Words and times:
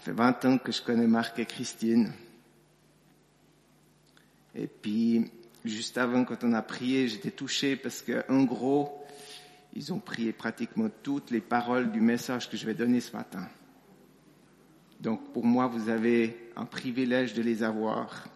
fait 0.00 0.12
20 0.12 0.44
ans 0.46 0.58
que 0.58 0.72
je 0.72 0.82
connais 0.82 1.06
Marc 1.06 1.38
et 1.38 1.46
Christine. 1.46 2.12
Et 4.54 4.66
puis, 4.66 5.30
juste 5.64 5.98
avant, 5.98 6.24
quand 6.24 6.42
on 6.44 6.52
a 6.52 6.62
prié, 6.62 7.08
j'étais 7.08 7.30
touché 7.30 7.76
parce 7.76 8.02
que, 8.02 8.24
en 8.28 8.44
gros, 8.44 9.04
ils 9.74 9.92
ont 9.92 10.00
prié 10.00 10.32
pratiquement 10.32 10.88
toutes 11.02 11.30
les 11.30 11.40
paroles 11.40 11.92
du 11.92 12.00
message 12.00 12.48
que 12.50 12.56
je 12.56 12.66
vais 12.66 12.74
donner 12.74 13.00
ce 13.00 13.16
matin. 13.16 13.48
Donc, 15.00 15.32
pour 15.32 15.44
moi, 15.44 15.66
vous 15.66 15.88
avez 15.88 16.50
un 16.56 16.66
privilège 16.66 17.34
de 17.34 17.42
les 17.42 17.62
avoir 17.62 18.28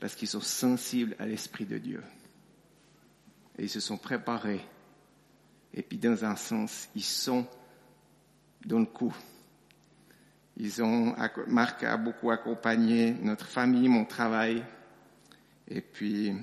parce 0.00 0.14
qu'ils 0.14 0.28
sont 0.28 0.40
sensibles 0.40 1.16
à 1.18 1.26
l'Esprit 1.26 1.64
de 1.64 1.78
Dieu. 1.78 2.02
Et 3.58 3.64
ils 3.64 3.70
se 3.70 3.80
sont 3.80 3.98
préparés. 3.98 4.64
Et 5.74 5.82
puis, 5.82 5.98
dans 5.98 6.24
un 6.24 6.36
sens, 6.36 6.88
ils 6.94 7.02
sont 7.02 7.46
dans 8.64 8.78
le 8.78 8.86
coup. 8.86 9.14
Ils 10.60 10.82
ont, 10.82 11.14
Marc 11.46 11.84
a 11.84 11.96
beaucoup 11.96 12.32
accompagné 12.32 13.12
notre 13.22 13.46
famille, 13.46 13.88
mon 13.88 14.04
travail. 14.04 14.64
Et 15.68 15.80
puis, 15.80 16.34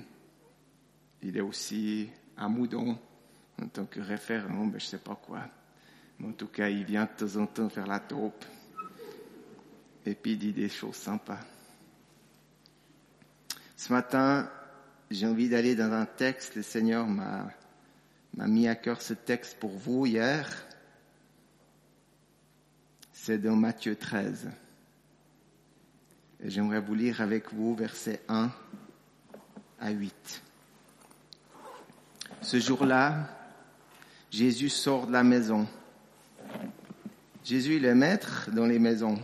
il 1.22 1.36
est 1.36 1.42
aussi 1.42 2.08
à 2.34 2.48
Moudon 2.48 2.98
en 3.62 3.66
tant 3.68 3.84
que 3.84 4.00
référent, 4.00 4.66
ben, 4.66 4.80
je 4.80 4.86
sais 4.86 4.98
pas 4.98 5.16
quoi. 5.16 5.42
Mais 6.18 6.28
en 6.28 6.32
tout 6.32 6.46
cas, 6.46 6.70
il 6.70 6.84
vient 6.84 7.04
de 7.04 7.26
temps 7.26 7.40
en 7.40 7.46
temps 7.46 7.68
faire 7.68 7.86
la 7.86 8.00
taupe. 8.00 8.42
Et 10.06 10.14
puis, 10.14 10.32
il 10.32 10.38
dit 10.38 10.52
des 10.52 10.70
choses 10.70 10.96
sympas. 10.96 11.40
Ce 13.76 13.92
matin, 13.92 14.50
j'ai 15.10 15.26
envie 15.26 15.50
d'aller 15.50 15.74
dans 15.74 15.92
un 15.92 16.06
texte. 16.06 16.54
Le 16.56 16.62
Seigneur 16.62 17.06
m'a 17.06 17.52
mis 18.34 18.66
à 18.66 18.76
cœur 18.76 19.02
ce 19.02 19.12
texte 19.12 19.58
pour 19.58 19.76
vous 19.76 20.06
hier. 20.06 20.48
C'est 23.26 23.38
dans 23.38 23.56
Matthieu 23.56 23.96
13. 23.96 24.48
Et 26.44 26.48
j'aimerais 26.48 26.78
vous 26.78 26.94
lire 26.94 27.20
avec 27.20 27.52
vous 27.52 27.74
versets 27.74 28.22
1 28.28 28.52
à 29.80 29.90
8. 29.90 30.42
Ce 32.40 32.60
jour-là, 32.60 33.28
Jésus 34.30 34.68
sort 34.68 35.08
de 35.08 35.12
la 35.12 35.24
maison. 35.24 35.66
Jésus, 37.42 37.84
est 37.84 37.94
maître 37.96 38.48
dans 38.52 38.66
les 38.66 38.78
maisons. 38.78 39.18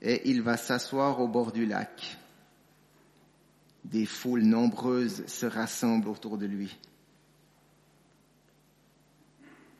Et 0.00 0.30
il 0.30 0.40
va 0.40 0.56
s'asseoir 0.56 1.18
au 1.20 1.26
bord 1.26 1.50
du 1.50 1.66
lac. 1.66 2.18
Des 3.82 4.06
foules 4.06 4.44
nombreuses 4.44 5.26
se 5.26 5.46
rassemblent 5.46 6.08
autour 6.08 6.38
de 6.38 6.46
lui. 6.46 6.78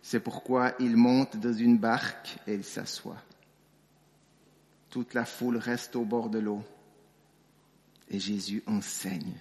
C'est 0.07 0.21
pourquoi 0.21 0.75
il 0.81 0.99
monte 0.99 1.39
dans 1.39 1.55
une 1.55 1.79
barque 1.79 2.37
et 2.47 2.53
il 2.53 2.63
s'assoit. 2.63 3.23
Toute 4.91 5.15
la 5.15 5.25
foule 5.25 5.57
reste 5.57 5.97
au 5.97 6.05
bord 6.05 6.29
de 6.29 6.39
l'eau 6.41 6.63
et 8.11 8.21
Jésus 8.21 8.63
enseigne 8.67 9.33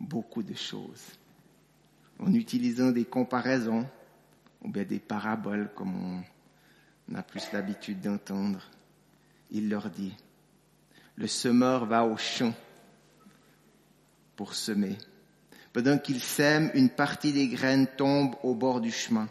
beaucoup 0.00 0.42
de 0.42 0.54
choses 0.54 1.04
en 2.18 2.32
utilisant 2.32 2.90
des 2.90 3.04
comparaisons 3.04 3.86
ou 4.62 4.70
bien 4.70 4.84
des 4.84 4.98
paraboles 4.98 5.70
comme 5.74 6.22
on 7.10 7.14
a 7.14 7.22
plus 7.22 7.52
l'habitude 7.52 8.00
d'entendre. 8.00 8.62
Il 9.50 9.68
leur 9.68 9.90
dit, 9.90 10.16
le 11.16 11.26
semeur 11.26 11.84
va 11.84 12.06
au 12.06 12.16
champ 12.16 12.54
pour 14.36 14.54
semer. 14.54 14.96
Pendant 15.74 15.98
qu'il 15.98 16.20
sème, 16.20 16.70
une 16.72 16.88
partie 16.88 17.34
des 17.34 17.48
graines 17.48 17.88
tombe 17.98 18.36
au 18.42 18.54
bord 18.54 18.80
du 18.80 18.90
chemin. 18.90 19.28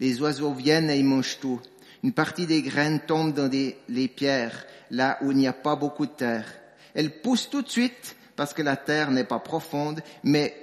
Les 0.00 0.20
oiseaux 0.20 0.52
viennent 0.52 0.90
et 0.90 0.98
ils 0.98 1.04
mangent 1.04 1.38
tout. 1.40 1.60
Une 2.02 2.12
partie 2.12 2.46
des 2.46 2.62
graines 2.62 3.00
tombe 3.06 3.32
dans 3.32 3.50
les 3.50 4.08
pierres, 4.08 4.66
là 4.90 5.18
où 5.22 5.30
il 5.30 5.38
n'y 5.38 5.46
a 5.46 5.52
pas 5.52 5.76
beaucoup 5.76 6.06
de 6.06 6.12
terre. 6.12 6.46
Elles 6.94 7.20
poussent 7.20 7.48
tout 7.48 7.62
de 7.62 7.68
suite 7.68 8.16
parce 8.36 8.52
que 8.52 8.62
la 8.62 8.76
terre 8.76 9.10
n'est 9.10 9.24
pas 9.24 9.38
profonde, 9.38 10.02
mais 10.22 10.54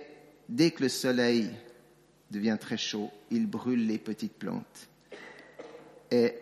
dès 0.48 0.72
que 0.72 0.84
le 0.84 0.90
soleil 0.90 1.50
devient 2.30 2.58
très 2.60 2.78
chaud, 2.78 3.10
il 3.30 3.48
brûle 3.48 3.88
les 3.88 3.98
petites 3.98 4.34
plantes. 4.34 4.88
Et 6.12 6.36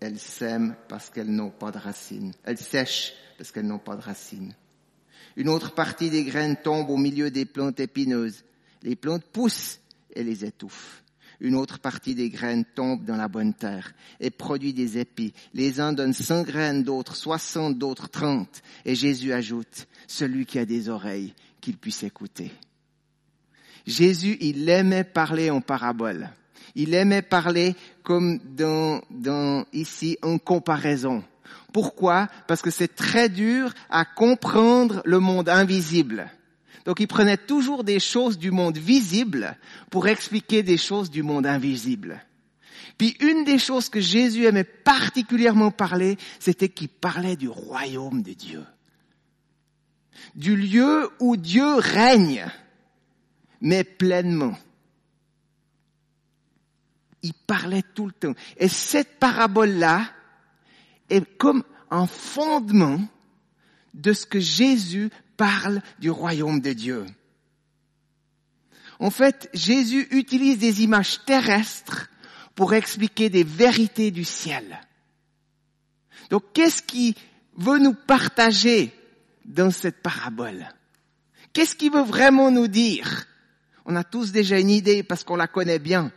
elles 0.00 0.18
sèment 0.18 0.76
parce 0.88 1.10
qu'elles 1.10 1.30
n'ont 1.30 1.50
pas 1.50 1.70
de 1.70 1.78
racines. 1.78 2.32
Elles 2.44 2.58
sèchent 2.58 3.14
parce 3.38 3.52
qu'elles 3.52 3.66
n'ont 3.66 3.78
pas 3.78 3.96
de 3.96 4.02
racines. 4.02 4.54
Une 5.36 5.48
autre 5.48 5.74
partie 5.74 6.10
des 6.10 6.24
graines 6.24 6.56
tombe 6.56 6.90
au 6.90 6.96
milieu 6.96 7.30
des 7.30 7.44
plantes 7.44 7.80
épineuses. 7.80 8.44
Les 8.82 8.96
plantes 8.96 9.24
poussent 9.24 9.80
et 10.14 10.22
les 10.22 10.44
étouffent. 10.44 11.02
Une 11.40 11.54
autre 11.54 11.78
partie 11.78 12.14
des 12.14 12.30
graines 12.30 12.64
tombe 12.64 13.04
dans 13.04 13.16
la 13.16 13.28
bonne 13.28 13.54
terre 13.54 13.92
et 14.20 14.30
produit 14.30 14.72
des 14.72 14.98
épis. 14.98 15.34
Les 15.52 15.80
uns 15.80 15.92
donnent 15.92 16.14
cent 16.14 16.42
graines, 16.42 16.82
d'autres 16.82 17.16
soixante, 17.16 17.78
d'autres 17.78 18.08
trente. 18.08 18.62
Et 18.84 18.94
Jésus 18.94 19.32
ajoute, 19.32 19.86
celui 20.06 20.46
qui 20.46 20.58
a 20.58 20.64
des 20.64 20.88
oreilles, 20.88 21.34
qu'il 21.60 21.76
puisse 21.76 22.02
écouter. 22.02 22.52
Jésus, 23.86 24.36
il 24.40 24.68
aimait 24.68 25.04
parler 25.04 25.50
en 25.50 25.60
parabole. 25.60 26.30
Il 26.74 26.94
aimait 26.94 27.22
parler 27.22 27.74
comme 28.02 28.38
dans, 28.38 29.00
dans 29.10 29.64
ici 29.72 30.18
en 30.22 30.38
comparaison. 30.38 31.22
Pourquoi? 31.72 32.28
Parce 32.48 32.62
que 32.62 32.70
c'est 32.70 32.94
très 32.94 33.28
dur 33.28 33.72
à 33.90 34.04
comprendre 34.04 35.02
le 35.04 35.18
monde 35.18 35.48
invisible. 35.48 36.30
Donc 36.84 37.00
il 37.00 37.08
prenait 37.08 37.36
toujours 37.36 37.84
des 37.84 38.00
choses 38.00 38.38
du 38.38 38.50
monde 38.50 38.78
visible 38.78 39.56
pour 39.90 40.08
expliquer 40.08 40.62
des 40.62 40.76
choses 40.76 41.10
du 41.10 41.22
monde 41.22 41.46
invisible. 41.46 42.24
Puis 42.98 43.16
une 43.20 43.44
des 43.44 43.58
choses 43.58 43.88
que 43.88 44.00
Jésus 44.00 44.44
aimait 44.44 44.64
particulièrement 44.64 45.70
parler, 45.70 46.16
c'était 46.38 46.68
qu'il 46.68 46.88
parlait 46.88 47.36
du 47.36 47.48
royaume 47.48 48.22
de 48.22 48.32
Dieu. 48.32 48.64
Du 50.34 50.56
lieu 50.56 51.10
où 51.20 51.36
Dieu 51.36 51.74
règne, 51.76 52.46
mais 53.60 53.84
pleinement. 53.84 54.56
Il 57.22 57.34
parlait 57.34 57.84
tout 57.94 58.06
le 58.06 58.12
temps. 58.12 58.34
Et 58.56 58.68
cette 58.68 59.18
parabole-là 59.18 60.08
est 61.10 61.24
comme 61.36 61.64
un 61.90 62.06
fondement 62.06 63.00
de 63.94 64.12
ce 64.12 64.26
que 64.26 64.40
Jésus 64.40 65.10
parle 65.36 65.80
du 65.98 66.10
royaume 66.10 66.60
de 66.60 66.72
Dieu. 66.72 67.06
En 68.98 69.10
fait, 69.10 69.50
Jésus 69.52 70.08
utilise 70.10 70.58
des 70.58 70.82
images 70.82 71.24
terrestres 71.24 72.08
pour 72.54 72.72
expliquer 72.74 73.28
des 73.28 73.44
vérités 73.44 74.10
du 74.10 74.24
ciel. 74.24 74.80
Donc, 76.30 76.42
qu'est-ce 76.54 76.82
qui 76.82 77.14
veut 77.56 77.78
nous 77.78 77.94
partager 77.94 78.92
dans 79.44 79.70
cette 79.70 80.02
parabole? 80.02 80.66
Qu'est-ce 81.52 81.76
qu'il 81.76 81.92
veut 81.92 82.02
vraiment 82.02 82.50
nous 82.50 82.68
dire? 82.68 83.26
On 83.84 83.96
a 83.96 84.04
tous 84.04 84.32
déjà 84.32 84.58
une 84.58 84.70
idée 84.70 85.02
parce 85.02 85.24
qu'on 85.24 85.36
la 85.36 85.46
connaît 85.46 85.78
bien. 85.78 86.10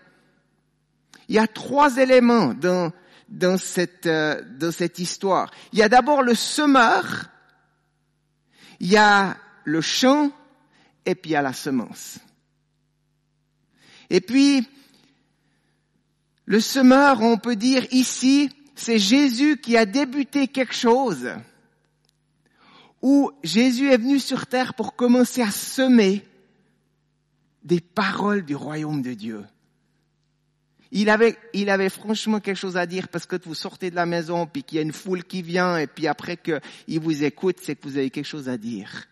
Il 1.28 1.36
y 1.36 1.40
a 1.40 1.48
trois 1.48 1.98
éléments 1.98 2.54
dans, 2.54 2.92
dans, 3.28 3.58
cette, 3.58 4.08
euh, 4.08 4.42
dans 4.58 4.72
cette 4.72 4.98
histoire. 4.98 5.52
Il 5.72 5.80
y 5.80 5.84
a 5.84 5.90
d'abord 5.90 6.24
le 6.24 6.34
semeur 6.34 7.30
il 8.80 8.88
y 8.88 8.98
a 8.98 9.38
le 9.64 9.82
champ 9.82 10.32
et 11.06 11.16
puis 11.16 11.32
il 11.32 11.34
y 11.34 11.38
a 11.38 11.42
la 11.42 11.54
semence. 11.54 12.20
Et 14.10 14.22
puis, 14.22 14.68
le 16.46 16.60
semeur, 16.60 17.22
on 17.22 17.38
peut 17.38 17.56
dire 17.56 17.86
ici, 17.92 18.50
c'est 18.76 18.98
Jésus 18.98 19.58
qui 19.58 19.78
a 19.78 19.86
débuté 19.86 20.48
quelque 20.48 20.74
chose 20.74 21.30
où 23.02 23.32
Jésus 23.44 23.92
est 23.92 23.98
venu 23.98 24.20
sur 24.20 24.48
terre 24.48 24.74
pour 24.74 24.96
commencer 24.96 25.42
à 25.42 25.52
semer 25.52 26.26
des 27.64 27.80
paroles 27.80 28.44
du 28.44 28.56
royaume 28.56 29.02
de 29.02 29.14
Dieu. 29.14 29.46
Il 30.92 31.10
avait, 31.10 31.38
il 31.54 31.70
avait 31.70 31.90
franchement 31.90 32.40
quelque 32.40 32.58
chose 32.58 32.78
à 32.78 32.88
dire 32.88 33.10
parce 33.10 33.28
que 33.28 33.36
vous 33.44 33.54
sortez 33.54 33.92
de 33.92 33.96
la 33.96 34.08
maison 34.08 34.48
puis 34.48 34.64
qu'il 34.64 34.78
y 34.78 34.80
a 34.80 34.82
une 34.82 34.92
foule 34.92 35.24
qui 35.24 35.44
vient 35.44 35.78
et 35.78 35.86
puis 35.86 36.08
après 36.08 36.38
qu'il 36.38 37.00
vous 37.00 37.24
écoute, 37.24 37.58
c'est 37.62 37.76
que 37.76 37.88
vous 37.88 37.98
avez 37.98 38.10
quelque 38.10 38.26
chose 38.26 38.50
à 38.50 38.58
dire. 38.58 39.06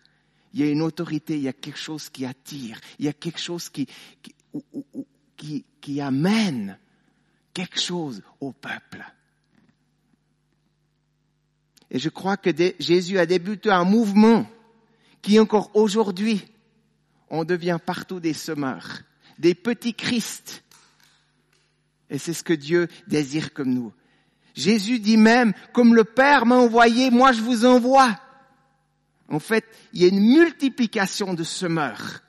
Il 0.52 0.60
y 0.60 0.64
a 0.64 0.70
une 0.70 0.82
autorité, 0.82 1.36
il 1.36 1.42
y 1.42 1.48
a 1.48 1.52
quelque 1.52 1.78
chose 1.78 2.08
qui 2.08 2.24
attire, 2.24 2.80
il 2.98 3.04
y 3.04 3.08
a 3.08 3.12
quelque 3.12 3.38
chose 3.38 3.68
qui, 3.68 3.86
qui, 5.36 5.64
qui, 5.80 6.00
amène 6.00 6.78
quelque 7.54 7.78
chose 7.78 8.22
au 8.40 8.52
peuple. 8.52 9.04
Et 11.90 11.98
je 11.98 12.08
crois 12.08 12.36
que 12.36 12.50
Jésus 12.80 13.18
a 13.18 13.26
débuté 13.26 13.70
un 13.70 13.84
mouvement 13.84 14.46
qui 15.22 15.38
encore 15.38 15.70
aujourd'hui, 15.74 16.44
on 17.30 17.44
devient 17.44 17.78
partout 17.84 18.20
des 18.20 18.34
semeurs, 18.34 19.02
des 19.38 19.54
petits 19.54 19.94
Christ 19.94 20.64
et 22.10 22.18
c'est 22.18 22.32
ce 22.32 22.44
que 22.44 22.52
Dieu 22.52 22.88
désire 23.06 23.52
comme 23.52 23.72
nous. 23.72 23.92
Jésus 24.54 24.98
dit 24.98 25.16
même, 25.16 25.52
comme 25.72 25.94
le 25.94 26.04
Père 26.04 26.46
m'a 26.46 26.56
envoyé, 26.56 27.10
moi 27.10 27.32
je 27.32 27.40
vous 27.40 27.64
envoie. 27.64 28.18
En 29.28 29.38
fait, 29.38 29.64
il 29.92 30.02
y 30.02 30.04
a 30.04 30.08
une 30.08 30.20
multiplication 30.20 31.34
de 31.34 31.44
semeurs. 31.44 32.22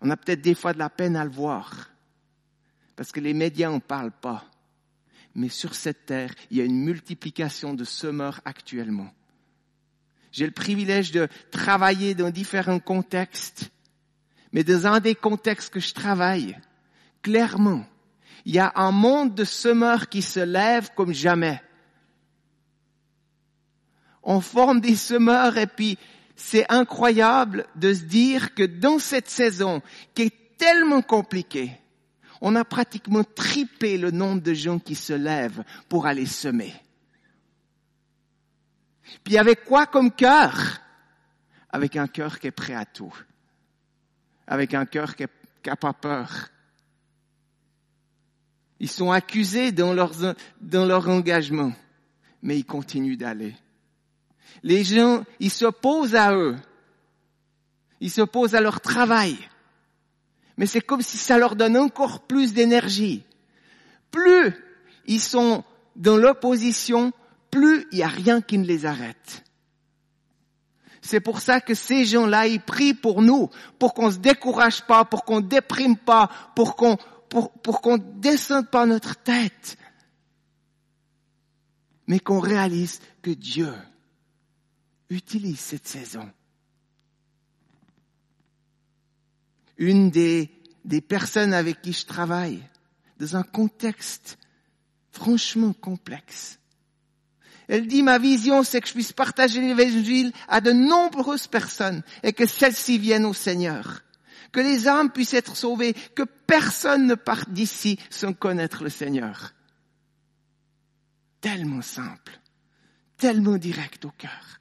On 0.00 0.10
a 0.10 0.16
peut-être 0.16 0.42
des 0.42 0.54
fois 0.54 0.72
de 0.72 0.78
la 0.78 0.90
peine 0.90 1.16
à 1.16 1.24
le 1.24 1.30
voir, 1.30 1.90
parce 2.96 3.12
que 3.12 3.20
les 3.20 3.34
médias 3.34 3.70
n'en 3.70 3.80
parlent 3.80 4.10
pas. 4.10 4.44
Mais 5.34 5.48
sur 5.48 5.74
cette 5.74 6.06
terre, 6.06 6.34
il 6.50 6.56
y 6.56 6.60
a 6.60 6.64
une 6.64 6.82
multiplication 6.82 7.74
de 7.74 7.84
semeurs 7.84 8.40
actuellement. 8.44 9.12
J'ai 10.32 10.46
le 10.46 10.52
privilège 10.52 11.12
de 11.12 11.28
travailler 11.50 12.14
dans 12.14 12.30
différents 12.30 12.80
contextes, 12.80 13.70
mais 14.52 14.64
dans 14.64 14.86
un 14.86 15.00
des 15.00 15.14
contextes 15.14 15.72
que 15.72 15.80
je 15.80 15.94
travaille, 15.94 16.58
clairement, 17.22 17.84
il 18.44 18.54
y 18.54 18.58
a 18.58 18.72
un 18.76 18.90
monde 18.90 19.34
de 19.34 19.44
semeurs 19.44 20.08
qui 20.08 20.22
se 20.22 20.40
lève 20.40 20.90
comme 20.94 21.12
jamais. 21.12 21.60
On 24.22 24.40
forme 24.40 24.80
des 24.80 24.96
semeurs 24.96 25.56
et 25.56 25.66
puis 25.66 25.98
c'est 26.36 26.70
incroyable 26.70 27.66
de 27.76 27.92
se 27.92 28.02
dire 28.02 28.54
que 28.54 28.62
dans 28.62 28.98
cette 28.98 29.28
saison 29.28 29.82
qui 30.14 30.22
est 30.22 30.56
tellement 30.56 31.02
compliquée, 31.02 31.72
on 32.40 32.56
a 32.56 32.64
pratiquement 32.64 33.24
tripé 33.24 33.98
le 33.98 34.10
nombre 34.10 34.40
de 34.40 34.54
gens 34.54 34.78
qui 34.78 34.94
se 34.94 35.12
lèvent 35.12 35.62
pour 35.88 36.06
aller 36.06 36.26
semer. 36.26 36.74
Puis 39.24 39.36
avec 39.36 39.64
quoi 39.64 39.86
comme 39.86 40.10
cœur? 40.10 40.80
Avec 41.70 41.96
un 41.96 42.06
cœur 42.06 42.38
qui 42.38 42.46
est 42.46 42.52
prêt 42.52 42.74
à 42.74 42.84
tout. 42.84 43.14
Avec 44.46 44.74
un 44.74 44.86
cœur 44.86 45.14
qui 45.14 45.24
n'a 45.66 45.76
pas 45.76 45.92
peur. 45.92 46.48
Ils 48.80 48.90
sont 48.90 49.10
accusés 49.10 49.72
dans, 49.72 49.94
dans 50.62 50.86
leur 50.86 51.08
engagement, 51.08 51.72
mais 52.42 52.58
ils 52.58 52.64
continuent 52.64 53.18
d'aller. 53.18 53.54
Les 54.62 54.84
gens, 54.84 55.24
ils 55.38 55.50
s'opposent 55.50 56.14
à 56.14 56.34
eux. 56.34 56.56
Ils 58.00 58.10
s'opposent 58.10 58.54
à 58.54 58.60
leur 58.60 58.80
travail. 58.80 59.36
Mais 60.56 60.66
c'est 60.66 60.80
comme 60.80 61.02
si 61.02 61.18
ça 61.18 61.38
leur 61.38 61.56
donne 61.56 61.76
encore 61.76 62.20
plus 62.26 62.54
d'énergie. 62.54 63.22
Plus 64.10 64.54
ils 65.06 65.20
sont 65.20 65.64
dans 65.96 66.16
l'opposition, 66.16 67.12
plus 67.50 67.86
il 67.92 67.98
n'y 67.98 68.02
a 68.02 68.08
rien 68.08 68.40
qui 68.40 68.58
ne 68.58 68.66
les 68.66 68.86
arrête. 68.86 69.44
C'est 71.02 71.20
pour 71.20 71.40
ça 71.40 71.60
que 71.60 71.74
ces 71.74 72.04
gens-là, 72.04 72.46
ils 72.46 72.60
prient 72.60 72.94
pour 72.94 73.22
nous, 73.22 73.50
pour 73.78 73.94
qu'on 73.94 74.10
se 74.10 74.18
décourage 74.18 74.82
pas, 74.82 75.04
pour 75.04 75.24
qu'on 75.24 75.40
déprime 75.40 75.96
pas, 75.96 76.30
pour 76.54 76.76
qu'on 76.76 76.98
pour, 77.30 77.52
pour 77.52 77.80
qu'on 77.80 77.96
descende 77.96 78.68
pas 78.68 78.84
notre 78.84 79.16
tête, 79.16 79.78
mais 82.06 82.18
qu'on 82.18 82.40
réalise 82.40 83.00
que 83.22 83.30
Dieu 83.30 83.72
utilise 85.08 85.60
cette 85.60 85.86
saison. 85.86 86.30
Une 89.78 90.10
des, 90.10 90.50
des 90.84 91.00
personnes 91.00 91.54
avec 91.54 91.80
qui 91.80 91.92
je 91.92 92.04
travaille, 92.04 92.62
dans 93.18 93.36
un 93.36 93.42
contexte 93.42 94.36
franchement 95.12 95.72
complexe, 95.72 96.58
elle 97.68 97.86
dit, 97.86 98.02
ma 98.02 98.18
vision, 98.18 98.64
c'est 98.64 98.80
que 98.80 98.88
je 98.88 98.94
puisse 98.94 99.12
partager 99.12 99.60
l'évangile 99.60 100.32
à 100.48 100.60
de 100.60 100.72
nombreuses 100.72 101.46
personnes 101.46 102.02
et 102.24 102.32
que 102.32 102.44
celles-ci 102.44 102.98
viennent 102.98 103.24
au 103.24 103.32
Seigneur. 103.32 104.02
Que 104.52 104.60
les 104.60 104.88
âmes 104.88 105.10
puissent 105.10 105.34
être 105.34 105.56
sauvées, 105.56 105.94
que 106.14 106.22
personne 106.22 107.06
ne 107.06 107.14
parte 107.14 107.50
d'ici 107.50 107.98
sans 108.10 108.32
connaître 108.32 108.82
le 108.82 108.90
Seigneur. 108.90 109.54
Tellement 111.40 111.82
simple, 111.82 112.38
tellement 113.16 113.56
direct 113.56 114.04
au 114.04 114.10
cœur. 114.10 114.60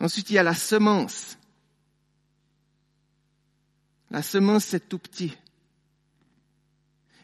Ensuite, 0.00 0.30
il 0.30 0.34
y 0.34 0.38
a 0.38 0.42
la 0.42 0.54
semence. 0.54 1.36
La 4.10 4.22
semence, 4.22 4.64
c'est 4.64 4.88
tout 4.88 4.98
petit. 4.98 5.36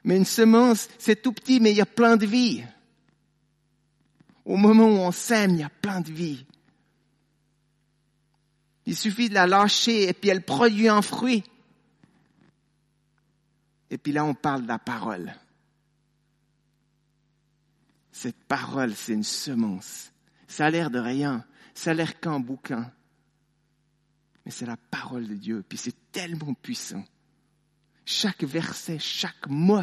Mais 0.04 0.16
une 0.16 0.24
semence, 0.24 0.88
c'est 0.98 1.20
tout 1.20 1.32
petit, 1.32 1.58
mais 1.58 1.72
il 1.72 1.76
y 1.76 1.80
a 1.80 1.86
plein 1.86 2.16
de 2.16 2.26
vie. 2.26 2.62
Au 4.44 4.56
moment 4.56 4.86
où 4.86 4.98
on 4.98 5.10
sème, 5.10 5.54
il 5.54 5.60
y 5.60 5.64
a 5.64 5.68
plein 5.68 6.00
de 6.00 6.12
vie. 6.12 6.46
Il 8.86 8.96
suffit 8.96 9.28
de 9.28 9.34
la 9.34 9.46
lâcher 9.46 10.08
et 10.08 10.12
puis 10.12 10.30
elle 10.30 10.44
produit 10.44 10.88
un 10.88 11.02
fruit. 11.02 11.44
Et 13.90 13.98
puis 13.98 14.12
là, 14.12 14.24
on 14.24 14.34
parle 14.34 14.62
de 14.62 14.68
la 14.68 14.78
parole. 14.78 15.34
Cette 18.12 18.42
parole, 18.44 18.94
c'est 18.94 19.12
une 19.12 19.22
semence. 19.22 20.12
Ça 20.46 20.66
a 20.66 20.70
l'air 20.70 20.90
de 20.90 20.98
rien. 20.98 21.44
Ça 21.74 21.90
a 21.90 21.94
l'air 21.94 22.18
qu'un 22.18 22.40
bouquin. 22.40 22.90
Mais 24.44 24.50
c'est 24.50 24.66
la 24.66 24.76
parole 24.76 25.26
de 25.26 25.34
Dieu. 25.34 25.64
Puis 25.68 25.78
c'est 25.78 26.12
tellement 26.12 26.54
puissant. 26.54 27.04
Chaque 28.04 28.44
verset, 28.44 28.98
chaque 28.98 29.48
mot 29.48 29.82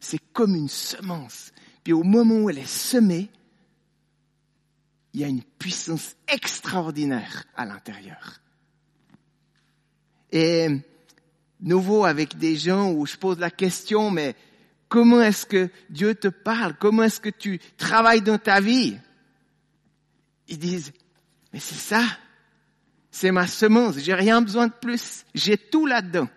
c'est 0.00 0.20
comme 0.32 0.54
une 0.54 0.68
semence. 0.68 1.52
Puis 1.82 1.92
au 1.92 2.02
moment 2.02 2.36
où 2.36 2.50
elle 2.50 2.58
est 2.58 2.66
semée, 2.66 3.28
il 5.16 5.22
y 5.22 5.24
a 5.24 5.28
une 5.28 5.42
puissance 5.42 6.14
extraordinaire 6.28 7.44
à 7.56 7.64
l'intérieur. 7.64 8.38
Et 10.30 10.68
nouveau 11.58 12.04
avec 12.04 12.36
des 12.36 12.54
gens 12.54 12.92
où 12.92 13.06
je 13.06 13.16
pose 13.16 13.38
la 13.38 13.50
question, 13.50 14.10
mais 14.10 14.36
comment 14.90 15.22
est-ce 15.22 15.46
que 15.46 15.70
Dieu 15.88 16.14
te 16.14 16.28
parle? 16.28 16.76
Comment 16.76 17.04
est-ce 17.04 17.20
que 17.20 17.30
tu 17.30 17.58
travailles 17.78 18.20
dans 18.20 18.36
ta 18.36 18.60
vie? 18.60 18.98
Ils 20.48 20.58
disent, 20.58 20.92
mais 21.50 21.60
c'est 21.60 21.76
ça. 21.76 22.04
C'est 23.10 23.32
ma 23.32 23.46
semence. 23.46 23.96
J'ai 23.96 24.12
rien 24.12 24.42
besoin 24.42 24.66
de 24.66 24.74
plus. 24.74 25.24
J'ai 25.34 25.56
tout 25.56 25.86
là-dedans. 25.86 26.28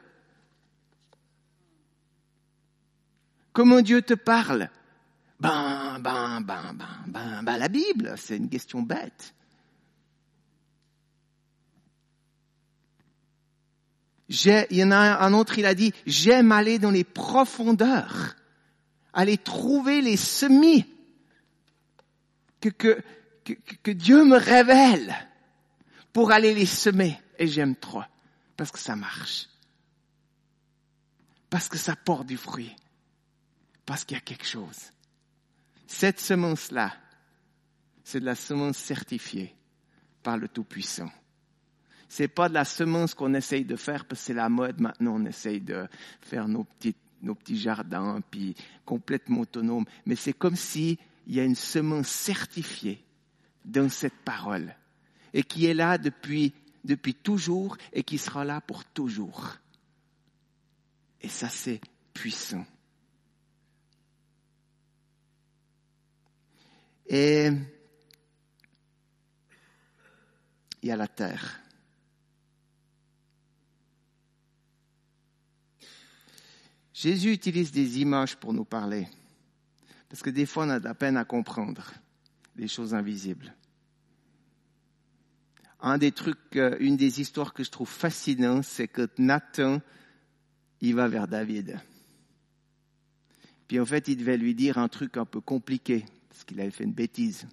Comment 3.51 3.81
Dieu 3.81 4.01
te 4.01 4.13
parle? 4.13 4.69
Ben, 5.39 5.99
ben, 5.99 6.41
ben, 6.41 6.73
ben, 6.73 7.03
ben, 7.07 7.43
ben, 7.43 7.57
la 7.57 7.67
Bible, 7.67 8.13
c'est 8.17 8.37
une 8.37 8.49
question 8.49 8.81
bête. 8.81 9.33
il 14.27 14.77
y 14.77 14.83
en 14.83 14.91
a 14.91 15.25
un 15.25 15.33
autre, 15.33 15.57
il 15.57 15.65
a 15.65 15.73
dit, 15.73 15.91
j'aime 16.05 16.51
aller 16.51 16.77
dans 16.77 16.91
les 16.91 17.03
profondeurs, 17.03 18.35
aller 19.11 19.39
trouver 19.39 20.01
les 20.01 20.17
semis 20.17 20.85
que, 22.61 22.69
que, 22.69 23.01
que, 23.43 23.53
que 23.81 23.91
Dieu 23.91 24.25
me 24.25 24.37
révèle 24.37 25.15
pour 26.13 26.31
aller 26.31 26.53
les 26.53 26.67
semer. 26.67 27.19
Et 27.39 27.47
j'aime 27.47 27.75
trop, 27.75 28.03
parce 28.55 28.71
que 28.71 28.77
ça 28.77 28.95
marche, 28.95 29.47
parce 31.49 31.67
que 31.67 31.79
ça 31.79 31.95
porte 31.95 32.27
du 32.27 32.37
fruit 32.37 32.75
parce 33.89 34.05
qu'il 34.05 34.15
y 34.15 34.19
a 34.19 34.21
quelque 34.21 34.45
chose. 34.45 34.91
Cette 35.91 36.19
semence-là, 36.19 36.93
c'est 38.03 38.19
de 38.19 38.25
la 38.25 38.35
semence 38.35 38.77
certifiée 38.77 39.55
par 40.21 40.37
le 40.37 40.47
Tout-Puissant. 40.47 41.09
C'est 42.07 42.27
pas 42.27 42.47
de 42.47 42.53
la 42.53 42.63
semence 42.63 43.15
qu'on 43.15 43.33
essaye 43.33 43.65
de 43.65 43.75
faire 43.75 44.05
parce 44.05 44.21
que 44.21 44.27
c'est 44.27 44.33
la 44.35 44.49
mode 44.49 44.79
maintenant. 44.79 45.15
On 45.15 45.25
essaye 45.25 45.59
de 45.59 45.87
faire 46.21 46.47
nos 46.47 46.63
petits, 46.63 46.95
nos 47.23 47.33
petits 47.33 47.57
jardins 47.57 48.21
puis 48.29 48.55
complètement 48.85 49.41
autonomes. 49.41 49.85
Mais 50.05 50.15
c'est 50.15 50.31
comme 50.31 50.55
si 50.55 50.99
il 51.25 51.33
y 51.33 51.39
a 51.39 51.43
une 51.43 51.55
semence 51.55 52.07
certifiée 52.07 53.03
dans 53.65 53.89
cette 53.89 54.17
parole 54.23 54.75
et 55.33 55.41
qui 55.41 55.65
est 55.65 55.73
là 55.73 55.97
depuis, 55.97 56.53
depuis 56.83 57.15
toujours 57.15 57.77
et 57.93 58.03
qui 58.03 58.19
sera 58.19 58.45
là 58.45 58.61
pour 58.61 58.85
toujours. 58.85 59.57
Et 61.19 61.29
ça, 61.29 61.49
c'est 61.49 61.81
puissant. 62.13 62.65
Et 67.09 67.49
il 70.81 70.87
y 70.87 70.91
a 70.91 70.95
la 70.95 71.07
terre. 71.07 71.59
Jésus 76.93 77.31
utilise 77.31 77.71
des 77.71 77.99
images 77.99 78.35
pour 78.35 78.53
nous 78.53 78.65
parler, 78.65 79.07
parce 80.07 80.21
que 80.21 80.29
des 80.29 80.45
fois 80.45 80.65
on 80.65 80.69
a 80.69 80.79
de 80.79 80.83
la 80.83 80.93
peine 80.93 81.17
à 81.17 81.25
comprendre 81.25 81.93
les 82.55 82.67
choses 82.67 82.93
invisibles. 82.93 83.55
Un 85.79 85.97
des 85.97 86.11
trucs, 86.11 86.55
une 86.55 86.97
des 86.97 87.21
histoires 87.21 87.53
que 87.53 87.63
je 87.63 87.71
trouve 87.71 87.89
fascinantes, 87.89 88.65
c'est 88.65 88.89
que 88.89 89.09
Nathan, 89.17 89.81
il 90.81 90.93
va 90.93 91.07
vers 91.07 91.27
David. 91.27 91.79
Puis 93.67 93.79
en 93.79 93.85
fait, 93.85 94.09
il 94.09 94.17
devait 94.17 94.37
lui 94.37 94.53
dire 94.53 94.77
un 94.77 94.89
truc 94.89 95.15
un 95.15 95.25
peu 95.25 95.39
compliqué 95.39 96.05
parce 96.39 96.45
qu'il 96.45 96.61
avait 96.61 96.71
fait 96.71 96.85
une 96.85 96.93
bêtise. 96.93 97.45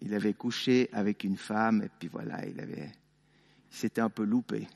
Il 0.00 0.12
avait 0.12 0.34
couché 0.34 0.90
avec 0.92 1.24
une 1.24 1.38
femme, 1.38 1.82
et 1.82 1.88
puis 1.88 2.06
voilà, 2.06 2.46
il 2.46 2.60
avait, 2.60 2.92
il 3.70 3.76
s'était 3.76 4.02
un 4.02 4.10
peu 4.10 4.24
loupé, 4.24 4.68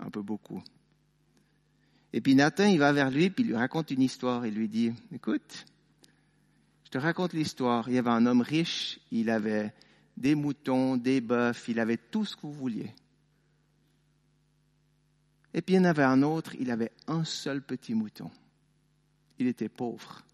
un 0.00 0.10
peu 0.10 0.20
beaucoup. 0.20 0.60
Et 2.12 2.20
puis 2.20 2.34
Nathan, 2.34 2.64
il 2.64 2.80
va 2.80 2.92
vers 2.92 3.08
lui, 3.08 3.30
puis 3.30 3.44
il 3.44 3.50
lui 3.50 3.56
raconte 3.56 3.92
une 3.92 4.02
histoire. 4.02 4.44
Il 4.46 4.54
lui 4.54 4.68
dit, 4.68 4.92
écoute, 5.12 5.64
je 6.86 6.90
te 6.90 6.98
raconte 6.98 7.34
l'histoire. 7.34 7.88
Il 7.88 7.94
y 7.94 7.98
avait 7.98 8.10
un 8.10 8.26
homme 8.26 8.40
riche, 8.40 8.98
il 9.12 9.30
avait 9.30 9.72
des 10.16 10.34
moutons, 10.34 10.96
des 10.96 11.20
bœufs, 11.20 11.68
il 11.68 11.78
avait 11.78 11.98
tout 11.98 12.24
ce 12.24 12.34
que 12.34 12.42
vous 12.42 12.52
vouliez. 12.52 12.92
Et 15.54 15.62
puis 15.62 15.76
il 15.76 15.78
y 15.78 15.80
en 15.80 15.84
avait 15.84 16.02
un 16.02 16.22
autre, 16.22 16.52
il 16.58 16.72
avait 16.72 16.90
un 17.06 17.22
seul 17.22 17.62
petit 17.62 17.94
mouton. 17.94 18.28
Il 19.38 19.46
était 19.46 19.68
pauvre. 19.68 20.24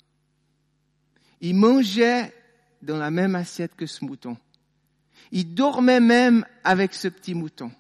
Il 1.41 1.55
mangeait 1.55 2.35
dans 2.83 2.97
la 2.97 3.11
même 3.11 3.35
assiette 3.35 3.75
que 3.77 3.87
ce 3.87 4.05
mouton. 4.05 4.37
Il 5.33 5.55
dormait 5.55 6.01
même 6.01 6.45
avec 6.65 6.95
ce 6.95 7.09
petit 7.09 7.35
mouton. 7.35 7.71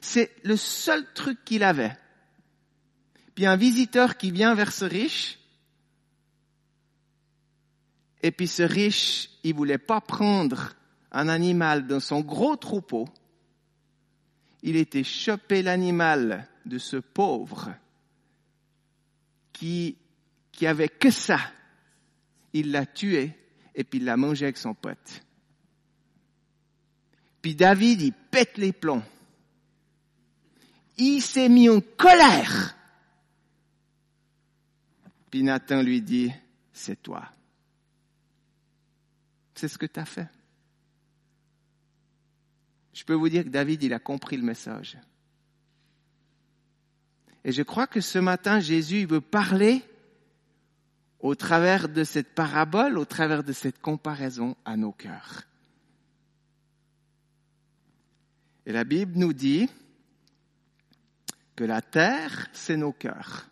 C'est 0.00 0.30
le 0.44 0.56
seul 0.56 1.04
truc 1.14 1.44
qu'il 1.44 1.64
avait. 1.64 1.96
Puis 3.34 3.46
un 3.46 3.56
visiteur 3.56 4.16
qui 4.16 4.30
vient 4.30 4.54
vers 4.54 4.72
ce 4.72 4.84
riche, 4.84 5.38
et 8.22 8.30
puis 8.30 8.46
ce 8.46 8.62
riche, 8.62 9.30
il 9.42 9.54
voulait 9.54 9.78
pas 9.78 10.00
prendre 10.00 10.74
un 11.10 11.28
animal 11.28 11.86
dans 11.86 12.00
son 12.00 12.20
gros 12.20 12.56
troupeau. 12.56 13.08
Il 14.62 14.76
était 14.76 15.04
chopé 15.04 15.62
l'animal 15.62 16.48
de 16.64 16.78
ce 16.78 16.96
pauvre 16.96 17.74
qui, 19.52 19.96
qui 20.52 20.66
avait 20.66 20.88
que 20.88 21.10
ça. 21.10 21.38
Il 22.52 22.70
l'a 22.70 22.86
tué 22.86 23.32
et 23.74 23.84
puis 23.84 23.98
il 23.98 24.04
l'a 24.04 24.16
mangé 24.16 24.44
avec 24.44 24.56
son 24.56 24.74
pote. 24.74 25.24
Puis 27.40 27.54
David, 27.54 28.00
il 28.02 28.12
pète 28.12 28.56
les 28.58 28.72
plombs. 28.72 29.02
Il 30.98 31.20
s'est 31.20 31.48
mis 31.48 31.68
en 31.68 31.80
colère. 31.80 32.76
Puis 35.30 35.42
Nathan 35.42 35.82
lui 35.82 36.02
dit, 36.02 36.30
c'est 36.72 37.02
toi. 37.02 37.28
C'est 39.54 39.68
ce 39.68 39.78
que 39.78 39.86
tu 39.86 39.98
as 39.98 40.04
fait. 40.04 40.28
Je 42.92 43.04
peux 43.04 43.14
vous 43.14 43.28
dire 43.28 43.44
que 43.44 43.48
David, 43.48 43.82
il 43.82 43.94
a 43.94 43.98
compris 43.98 44.36
le 44.36 44.42
message. 44.42 44.98
Et 47.44 47.52
je 47.52 47.62
crois 47.62 47.86
que 47.86 48.00
ce 48.00 48.18
matin, 48.18 48.60
Jésus 48.60 49.00
il 49.00 49.06
veut 49.06 49.20
parler 49.20 49.82
au 51.22 51.36
travers 51.36 51.88
de 51.88 52.02
cette 52.02 52.34
parabole, 52.34 52.98
au 52.98 53.04
travers 53.04 53.44
de 53.44 53.52
cette 53.52 53.80
comparaison 53.80 54.56
à 54.64 54.76
nos 54.76 54.90
cœurs. 54.90 55.44
Et 58.66 58.72
la 58.72 58.82
Bible 58.82 59.16
nous 59.16 59.32
dit 59.32 59.70
que 61.54 61.64
la 61.64 61.80
terre, 61.80 62.48
c'est 62.52 62.76
nos 62.76 62.92
cœurs. 62.92 63.48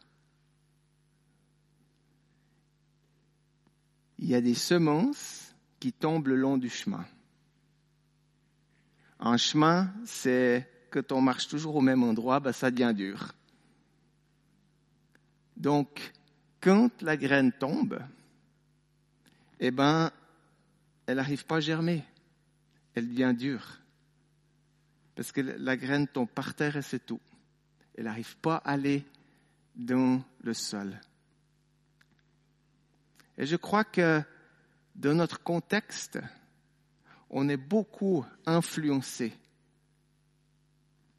Il 4.18 4.28
y 4.28 4.34
a 4.34 4.40
des 4.40 4.54
semences 4.54 5.54
qui 5.78 5.92
tombent 5.92 6.28
le 6.28 6.36
long 6.36 6.58
du 6.58 6.68
chemin. 6.68 7.06
Un 9.20 9.36
chemin, 9.36 9.92
c'est 10.04 10.68
que 10.90 11.00
on 11.12 11.20
marche 11.20 11.46
toujours 11.46 11.76
au 11.76 11.80
même 11.80 12.02
endroit, 12.02 12.40
ben 12.40 12.52
ça 12.52 12.70
devient 12.70 12.92
dur. 12.94 13.32
Donc, 15.56 16.12
quand 16.60 17.02
la 17.02 17.16
graine 17.16 17.52
tombe, 17.52 18.00
eh 19.58 19.70
ben, 19.70 20.10
elle 21.06 21.16
n'arrive 21.16 21.44
pas 21.46 21.56
à 21.56 21.60
germer. 21.60 22.04
Elle 22.94 23.08
devient 23.08 23.34
dure. 23.36 23.78
Parce 25.14 25.32
que 25.32 25.40
la 25.40 25.76
graine 25.76 26.06
tombe 26.06 26.28
par 26.28 26.54
terre 26.54 26.76
et 26.76 26.82
c'est 26.82 27.04
tout. 27.04 27.20
Elle 27.96 28.04
n'arrive 28.04 28.36
pas 28.38 28.56
à 28.56 28.72
aller 28.72 29.04
dans 29.74 30.22
le 30.42 30.54
sol. 30.54 30.98
Et 33.36 33.46
je 33.46 33.56
crois 33.56 33.84
que 33.84 34.22
dans 34.94 35.14
notre 35.14 35.42
contexte, 35.42 36.18
on 37.30 37.48
est 37.48 37.56
beaucoup 37.56 38.24
influencé 38.44 39.32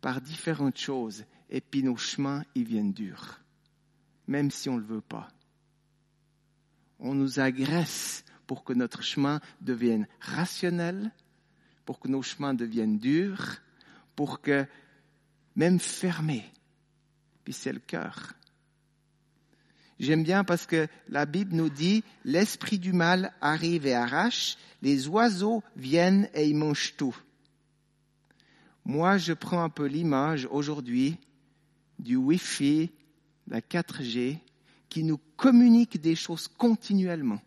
par 0.02 0.22
différentes 0.22 0.78
choses 0.78 1.26
et 1.50 1.62
puis 1.62 1.84
nos 1.84 1.98
chemins, 1.98 2.44
ils 2.56 2.64
viennent 2.64 2.94
durs, 2.94 3.41
même 4.32 4.50
si 4.50 4.70
on 4.70 4.76
ne 4.76 4.80
le 4.80 4.86
veut 4.86 5.02
pas. 5.02 5.28
On 7.00 7.14
nous 7.14 7.40
agresse 7.40 8.24
pour 8.48 8.64
que 8.64 8.72
notre 8.72 9.04
chemin 9.04 9.42
devienne 9.60 10.08
rationnel, 10.22 11.12
pour 11.86 12.00
que 12.00 12.08
nos 12.08 12.22
chemins 12.22 12.54
deviennent 12.54 12.98
durs, 12.98 13.58
pour 14.16 14.42
que, 14.42 14.66
même 15.56 15.80
fermés, 15.80 16.50
puis 17.44 17.54
c'est 17.54 17.74
le 17.74 17.80
cœur. 17.80 18.34
J'aime 20.00 20.24
bien 20.24 20.44
parce 20.44 20.66
que 20.66 20.88
la 21.10 21.26
Bible 21.26 21.54
nous 21.54 21.70
dit, 21.70 22.04
l'esprit 22.24 22.80
du 22.80 22.94
mal 22.94 23.34
arrive 23.42 23.86
et 23.86 23.94
arrache, 23.94 24.58
les 24.82 25.08
oiseaux 25.10 25.62
viennent 25.76 26.30
et 26.34 26.48
ils 26.48 26.56
mangent 26.56 26.96
tout. 26.96 27.16
Moi, 28.86 29.18
je 29.18 29.34
prends 29.34 29.62
un 29.64 29.70
peu 29.70 29.86
l'image 29.86 30.48
aujourd'hui 30.50 31.18
du 32.00 32.16
Wi-Fi, 32.16 32.92
la 33.48 33.62
4G, 33.62 34.38
qui 34.90 35.04
nous 35.04 35.20
communique 35.38 36.02
des 36.02 36.16
choses 36.16 36.48
continuellement. 36.48 37.40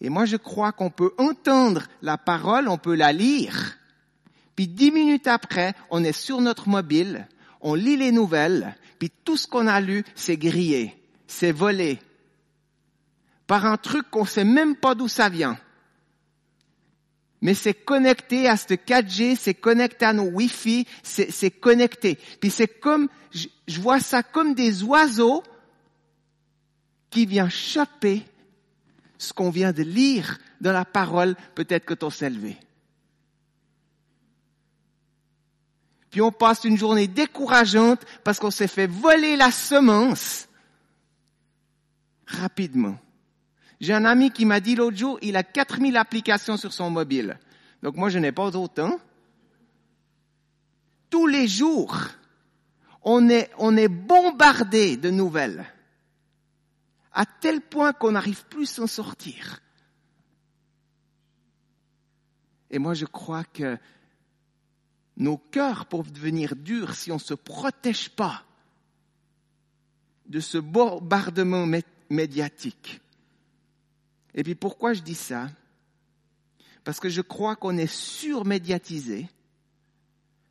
Et 0.00 0.08
moi, 0.08 0.24
je 0.24 0.36
crois 0.36 0.72
qu'on 0.72 0.90
peut 0.90 1.12
entendre 1.18 1.84
la 2.02 2.18
parole, 2.18 2.68
on 2.68 2.78
peut 2.78 2.94
la 2.94 3.12
lire, 3.12 3.76
puis 4.56 4.68
dix 4.68 4.90
minutes 4.90 5.26
après, 5.26 5.74
on 5.90 6.04
est 6.04 6.12
sur 6.12 6.40
notre 6.40 6.68
mobile, 6.68 7.26
on 7.60 7.74
lit 7.74 7.96
les 7.96 8.12
nouvelles, 8.12 8.76
puis 8.98 9.10
tout 9.24 9.36
ce 9.36 9.46
qu'on 9.46 9.66
a 9.66 9.80
lu, 9.80 10.04
c'est 10.14 10.36
grillé, 10.36 10.94
c'est 11.26 11.52
volé, 11.52 12.00
par 13.46 13.66
un 13.66 13.76
truc 13.76 14.10
qu'on 14.10 14.24
sait 14.24 14.44
même 14.44 14.76
pas 14.76 14.94
d'où 14.94 15.08
ça 15.08 15.28
vient. 15.28 15.58
Mais 17.44 17.52
c'est 17.52 17.74
connecté 17.74 18.48
à 18.48 18.56
ce 18.56 18.72
4G, 18.72 19.36
c'est 19.38 19.52
connecté 19.52 20.06
à 20.06 20.14
nos 20.14 20.30
Wi-Fi, 20.30 20.86
c'est 21.02 21.50
connecté. 21.50 22.18
Puis 22.40 22.48
c'est 22.48 22.66
comme, 22.80 23.08
je, 23.32 23.80
vois 23.82 24.00
ça 24.00 24.22
comme 24.22 24.54
des 24.54 24.82
oiseaux 24.82 25.44
qui 27.10 27.26
viennent 27.26 27.50
choper 27.50 28.22
ce 29.18 29.34
qu'on 29.34 29.50
vient 29.50 29.72
de 29.72 29.82
lire 29.82 30.38
dans 30.62 30.72
la 30.72 30.86
parole, 30.86 31.36
peut-être 31.54 31.84
que 31.84 31.92
ton 31.92 32.08
s'est 32.08 32.30
levé. 32.30 32.56
Puis 36.10 36.22
on 36.22 36.32
passe 36.32 36.64
une 36.64 36.78
journée 36.78 37.08
décourageante 37.08 38.06
parce 38.24 38.38
qu'on 38.38 38.50
s'est 38.50 38.68
fait 38.68 38.86
voler 38.86 39.36
la 39.36 39.50
semence 39.50 40.48
rapidement. 42.26 42.96
J'ai 43.80 43.92
un 43.92 44.04
ami 44.04 44.30
qui 44.30 44.44
m'a 44.44 44.60
dit 44.60 44.76
l'autre 44.76 44.96
jour, 44.96 45.18
il 45.22 45.36
a 45.36 45.42
4000 45.42 45.96
applications 45.96 46.56
sur 46.56 46.72
son 46.72 46.90
mobile. 46.90 47.38
Donc 47.82 47.96
moi, 47.96 48.08
je 48.08 48.18
n'ai 48.18 48.32
pas 48.32 48.56
autant. 48.56 48.98
Tous 51.10 51.26
les 51.26 51.46
jours, 51.46 51.96
on 53.02 53.28
est, 53.28 53.50
on 53.58 53.76
est 53.76 53.88
bombardé 53.88 54.96
de 54.96 55.10
nouvelles. 55.10 55.66
À 57.12 57.26
tel 57.26 57.60
point 57.60 57.92
qu'on 57.92 58.12
n'arrive 58.12 58.44
plus 58.46 58.70
à 58.70 58.74
s'en 58.74 58.86
sortir. 58.86 59.60
Et 62.70 62.78
moi, 62.78 62.94
je 62.94 63.04
crois 63.04 63.44
que 63.44 63.78
nos 65.16 65.36
cœurs 65.36 65.86
peuvent 65.86 66.10
devenir 66.10 66.56
durs 66.56 66.94
si 66.94 67.12
on 67.12 67.16
ne 67.16 67.20
se 67.20 67.34
protège 67.34 68.08
pas 68.10 68.42
de 70.26 70.40
ce 70.40 70.58
bombardement 70.58 71.66
médiatique. 72.10 73.00
Et 74.34 74.42
puis 74.42 74.54
pourquoi 74.54 74.92
je 74.92 75.02
dis 75.02 75.14
ça? 75.14 75.48
Parce 76.82 77.00
que 77.00 77.08
je 77.08 77.20
crois 77.20 77.56
qu'on 77.56 77.76
est 77.76 77.92
surmédiatisé 77.92 79.28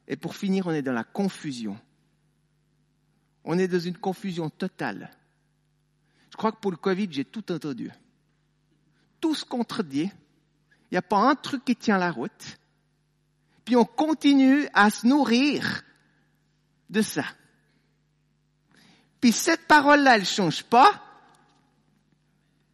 et 0.07 0.15
pour 0.15 0.35
finir, 0.35 0.67
on 0.67 0.71
est 0.71 0.81
dans 0.81 0.93
la 0.93 1.03
confusion. 1.03 1.77
On 3.43 3.57
est 3.57 3.67
dans 3.67 3.79
une 3.79 3.97
confusion 3.97 4.49
totale. 4.49 5.11
Je 6.31 6.37
crois 6.37 6.51
que 6.51 6.59
pour 6.59 6.71
le 6.71 6.77
Covid, 6.77 7.07
j'ai 7.11 7.25
tout 7.25 7.51
entendu. 7.51 7.91
Tout 9.21 9.35
se 9.35 9.45
contredit. 9.45 10.11
Il 10.91 10.93
n'y 10.93 10.97
a 10.97 11.03
pas 11.03 11.19
un 11.19 11.35
truc 11.35 11.63
qui 11.63 11.75
tient 11.75 11.97
la 11.97 12.11
route 12.11 12.57
puis 13.65 13.75
on 13.75 13.85
continue 13.85 14.67
à 14.73 14.89
se 14.89 15.07
nourrir 15.07 15.83
de 16.89 17.01
ça. 17.01 17.23
Puis 19.21 19.31
cette 19.31 19.67
parole-là, 19.67 20.17
elle 20.17 20.25
change 20.25 20.63
pas, 20.63 21.01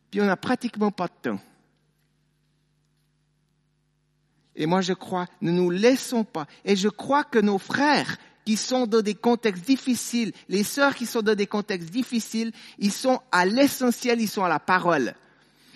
puis 0.10 0.22
on 0.22 0.26
n'a 0.26 0.38
pratiquement 0.38 0.92
pas 0.92 1.08
de 1.08 1.30
temps. 1.30 1.40
Et 4.56 4.66
moi, 4.66 4.82
je 4.82 4.94
crois, 4.94 5.28
ne 5.42 5.52
nous 5.52 5.70
laissons 5.70 6.24
pas. 6.24 6.46
Et 6.66 6.76
je 6.76 6.90
crois 6.90 7.24
que 7.24 7.40
nos 7.40 7.58
frères 7.58 8.18
qui 8.44 8.58
sont 8.58 8.88
dans 8.88 9.02
des 9.02 9.16
contextes 9.16 9.66
difficiles, 9.66 10.34
les 10.50 10.64
sœurs 10.64 10.96
qui 10.96 11.06
sont 11.06 11.22
dans 11.22 11.36
des 11.36 11.48
contextes 11.48 11.92
difficiles, 11.92 12.52
ils 12.78 12.92
sont 12.92 13.22
à 13.32 13.46
l'essentiel, 13.46 14.20
ils 14.20 14.28
sont 14.28 14.44
à 14.44 14.50
la 14.50 14.60
parole. 14.60 15.14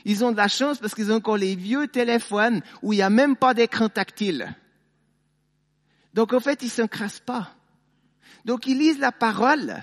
Ils 0.06 0.26
ont 0.26 0.32
de 0.32 0.38
la 0.38 0.50
chance 0.50 0.80
parce 0.80 0.94
qu'ils 0.96 1.12
ont 1.12 1.18
encore 1.18 1.38
les 1.38 1.56
vieux 1.56 1.88
téléphones 1.88 2.62
où 2.82 2.92
il 2.92 2.98
n'y 2.98 3.04
a 3.04 3.10
même 3.10 3.38
pas 3.38 3.54
d'écran 3.54 3.88
tactile. 3.88 4.54
Donc 6.14 6.34
en 6.34 6.40
fait, 6.40 6.62
ils 6.62 6.66
ne 6.66 6.72
s'encrassent 6.72 7.22
pas. 7.22 7.56
Donc 8.44 8.68
ils 8.68 8.78
lisent 8.78 9.00
la 9.00 9.12
parole 9.12 9.82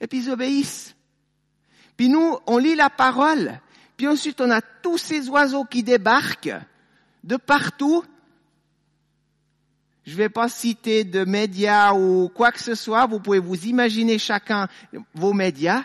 et 0.00 0.06
puis 0.06 0.18
ils 0.18 0.30
obéissent. 0.30 0.94
Puis 1.96 2.08
nous, 2.08 2.38
on 2.46 2.58
lit 2.58 2.74
la 2.74 2.90
parole, 2.90 3.60
puis 3.96 4.08
ensuite 4.08 4.40
on 4.40 4.50
a 4.50 4.60
tous 4.60 4.98
ces 4.98 5.28
oiseaux 5.28 5.64
qui 5.64 5.82
débarquent 5.82 6.56
de 7.22 7.36
partout. 7.36 8.04
Je 10.04 10.12
ne 10.12 10.16
vais 10.16 10.28
pas 10.28 10.48
citer 10.48 11.04
de 11.04 11.24
médias 11.24 11.94
ou 11.94 12.28
quoi 12.28 12.52
que 12.52 12.60
ce 12.60 12.74
soit. 12.74 13.06
Vous 13.06 13.20
pouvez 13.20 13.38
vous 13.38 13.66
imaginer 13.66 14.18
chacun 14.18 14.68
vos 15.14 15.32
médias. 15.32 15.84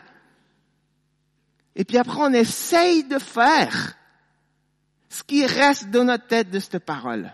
Et 1.75 1.85
puis 1.85 1.97
après, 1.97 2.19
on 2.19 2.33
essaye 2.33 3.05
de 3.05 3.17
faire 3.19 3.95
ce 5.07 5.23
qui 5.23 5.45
reste 5.45 5.89
dans 5.89 6.03
notre 6.03 6.27
tête 6.27 6.49
de 6.49 6.59
cette 6.59 6.79
parole. 6.79 7.31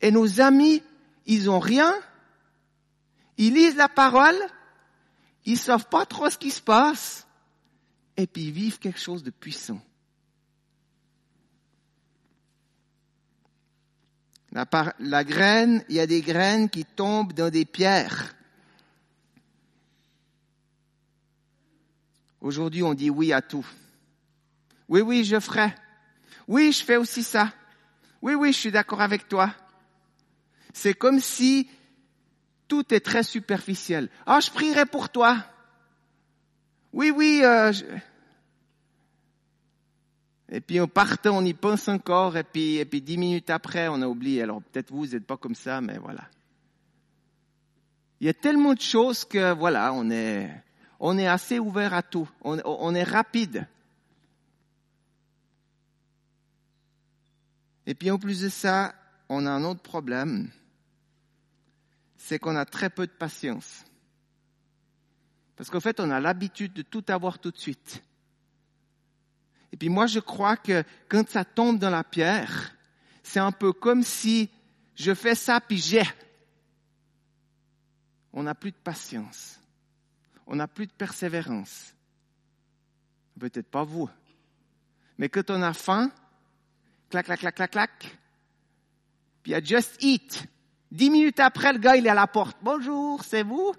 Et 0.00 0.10
nos 0.10 0.40
amis, 0.40 0.82
ils 1.26 1.48
ont 1.48 1.60
rien. 1.60 1.94
Ils 3.38 3.54
lisent 3.54 3.76
la 3.76 3.88
parole. 3.88 4.36
Ils 5.46 5.58
savent 5.58 5.88
pas 5.88 6.04
trop 6.04 6.28
ce 6.28 6.36
qui 6.36 6.50
se 6.50 6.60
passe. 6.60 7.26
Et 8.16 8.26
puis 8.26 8.44
ils 8.44 8.52
vivent 8.52 8.78
quelque 8.78 9.00
chose 9.00 9.22
de 9.22 9.30
puissant. 9.30 9.80
La, 14.52 14.66
la 14.98 15.22
graine, 15.22 15.84
il 15.88 15.96
y 15.96 16.00
a 16.00 16.06
des 16.06 16.22
graines 16.22 16.68
qui 16.68 16.84
tombent 16.84 17.32
dans 17.32 17.50
des 17.50 17.64
pierres. 17.64 18.34
Aujourd'hui, 22.40 22.82
on 22.82 22.94
dit 22.94 23.10
oui 23.10 23.32
à 23.32 23.42
tout. 23.42 23.66
Oui, 24.88 25.00
oui, 25.00 25.24
je 25.24 25.38
ferai. 25.40 25.74
Oui, 26.48 26.72
je 26.72 26.84
fais 26.84 26.96
aussi 26.96 27.22
ça. 27.22 27.52
Oui, 28.22 28.34
oui, 28.34 28.52
je 28.52 28.58
suis 28.58 28.70
d'accord 28.70 29.00
avec 29.00 29.28
toi. 29.28 29.54
C'est 30.72 30.94
comme 30.94 31.20
si 31.20 31.68
tout 32.68 32.92
est 32.94 33.00
très 33.00 33.22
superficiel. 33.22 34.08
Ah, 34.26 34.40
je 34.40 34.50
prierai 34.50 34.86
pour 34.86 35.08
toi. 35.08 35.44
Oui, 36.92 37.10
oui. 37.10 37.40
Euh, 37.44 37.72
Et 40.48 40.60
puis 40.60 40.80
on 40.80 40.86
part, 40.86 41.16
on 41.24 41.44
y 41.44 41.54
pense 41.54 41.88
encore, 41.88 42.36
et 42.36 42.44
puis, 42.44 42.76
et 42.76 42.84
puis 42.84 43.00
dix 43.00 43.18
minutes 43.18 43.50
après, 43.50 43.88
on 43.88 44.00
a 44.00 44.06
oublié. 44.06 44.42
Alors 44.42 44.62
peut-être 44.62 44.90
vous, 44.92 45.00
vous 45.00 45.06
n'êtes 45.08 45.26
pas 45.26 45.36
comme 45.36 45.56
ça, 45.56 45.80
mais 45.80 45.98
voilà. 45.98 46.28
Il 48.20 48.26
y 48.26 48.30
a 48.30 48.34
tellement 48.34 48.74
de 48.74 48.80
choses 48.80 49.24
que 49.24 49.52
voilà, 49.52 49.92
on 49.92 50.08
est, 50.08 50.48
on 51.00 51.18
est 51.18 51.26
assez 51.26 51.58
ouvert 51.58 51.92
à 51.92 52.02
tout. 52.02 52.28
On, 52.42 52.58
on 52.64 52.94
est 52.94 53.02
rapide. 53.02 53.66
Et 57.86 57.94
puis 57.94 58.10
en 58.10 58.18
plus 58.18 58.40
de 58.40 58.48
ça, 58.48 58.94
on 59.28 59.46
a 59.46 59.50
un 59.50 59.64
autre 59.64 59.82
problème, 59.82 60.50
c'est 62.26 62.40
qu'on 62.40 62.56
a 62.56 62.64
très 62.64 62.90
peu 62.90 63.06
de 63.06 63.12
patience. 63.12 63.84
Parce 65.54 65.70
qu'en 65.70 65.78
fait, 65.78 66.00
on 66.00 66.10
a 66.10 66.18
l'habitude 66.18 66.72
de 66.72 66.82
tout 66.82 67.04
avoir 67.06 67.38
tout 67.38 67.52
de 67.52 67.56
suite. 67.56 68.02
Et 69.70 69.76
puis 69.76 69.88
moi, 69.88 70.08
je 70.08 70.18
crois 70.18 70.56
que 70.56 70.82
quand 71.08 71.28
ça 71.28 71.44
tombe 71.44 71.78
dans 71.78 71.90
la 71.90 72.02
pierre, 72.02 72.74
c'est 73.22 73.38
un 73.38 73.52
peu 73.52 73.72
comme 73.72 74.02
si 74.02 74.50
je 74.96 75.14
fais 75.14 75.36
ça 75.36 75.60
puis 75.60 75.78
j'ai. 75.78 76.02
On 78.32 78.42
n'a 78.42 78.56
plus 78.56 78.72
de 78.72 78.76
patience. 78.76 79.60
On 80.48 80.56
n'a 80.56 80.66
plus 80.66 80.88
de 80.88 80.92
persévérance. 80.92 81.94
Peut-être 83.38 83.70
pas 83.70 83.84
vous. 83.84 84.10
Mais 85.16 85.28
quand 85.28 85.48
on 85.50 85.62
a 85.62 85.72
faim, 85.72 86.10
clac, 87.08 87.26
clac, 87.26 87.38
clac, 87.38 87.54
clac, 87.54 87.70
clac. 87.70 88.18
Puis 89.44 89.52
il 89.52 89.52
y 89.52 89.54
a 89.54 89.62
Just 89.62 90.02
Eat. 90.02 90.48
Dix 90.90 91.10
minutes 91.10 91.40
après, 91.40 91.72
le 91.72 91.78
gars, 91.78 91.96
il 91.96 92.06
est 92.06 92.10
à 92.10 92.14
la 92.14 92.26
porte. 92.26 92.56
Bonjour, 92.62 93.22
c'est 93.24 93.42
vous? 93.42 93.72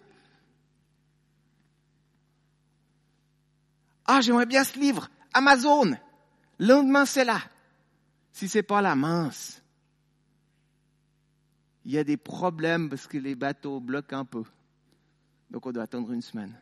Ah, 4.06 4.22
j'aimerais 4.22 4.46
bien 4.46 4.64
ce 4.64 4.78
livre. 4.78 5.10
Amazon. 5.34 5.98
Le 6.60 6.68
lendemain, 6.68 7.06
c'est 7.06 7.26
là. 7.26 7.40
Si 8.32 8.48
c'est 8.48 8.64
pas 8.64 8.82
la 8.82 8.96
mince. 8.96 9.62
Il 11.86 11.94
y 11.94 11.98
a 11.98 12.04
des 12.04 12.18
problèmes 12.18 12.90
parce 12.90 13.08
que 13.08 13.18
les 13.18 13.36
bateaux 13.36 13.80
bloquent 13.80 14.18
un 14.18 14.26
peu. 14.26 14.44
Donc 15.50 15.66
on 15.66 15.72
doit 15.72 15.84
attendre 15.84 16.12
une 16.12 16.22
semaine. 16.22 16.54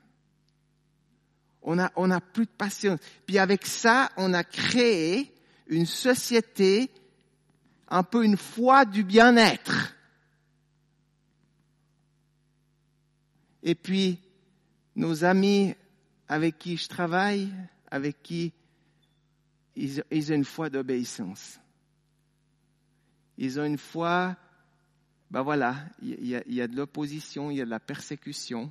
On 1.64 1.80
a, 1.80 1.92
on 1.96 2.12
a 2.12 2.22
plus 2.22 2.46
de 2.46 2.52
patience. 2.52 3.00
Puis 3.26 3.40
avec 3.40 3.66
ça, 3.66 4.12
on 4.18 4.34
a 4.34 4.44
créé 4.44 5.34
une 5.68 5.88
société, 5.88 6.92
un 7.88 8.04
peu 8.04 8.24
une 8.24 8.38
foi 8.38 8.86
du 8.86 9.04
bien-être. 9.04 9.95
Et 13.66 13.76
puis, 13.76 14.18
nos 14.96 15.26
amis 15.26 15.76
avec 16.30 16.58
qui 16.58 16.78
je 16.78 16.88
travaille, 16.88 17.52
avec 17.92 18.24
qui 18.24 18.54
ils, 19.76 20.00
ont 20.00 20.36
une 20.36 20.46
foi 20.46 20.70
d'obéissance. 20.70 21.60
Ils 23.38 23.60
ont 23.60 23.66
une 23.66 23.78
foi, 23.78 24.38
ben 25.30 25.42
voilà, 25.42 25.76
il 26.02 26.26
y, 26.26 26.36
a, 26.36 26.44
il 26.48 26.54
y 26.54 26.62
a 26.62 26.68
de 26.70 26.78
l'opposition, 26.78 27.52
il 27.52 27.58
y 27.58 27.62
a 27.62 27.66
de 27.66 27.70
la 27.70 27.82
persécution. 27.82 28.70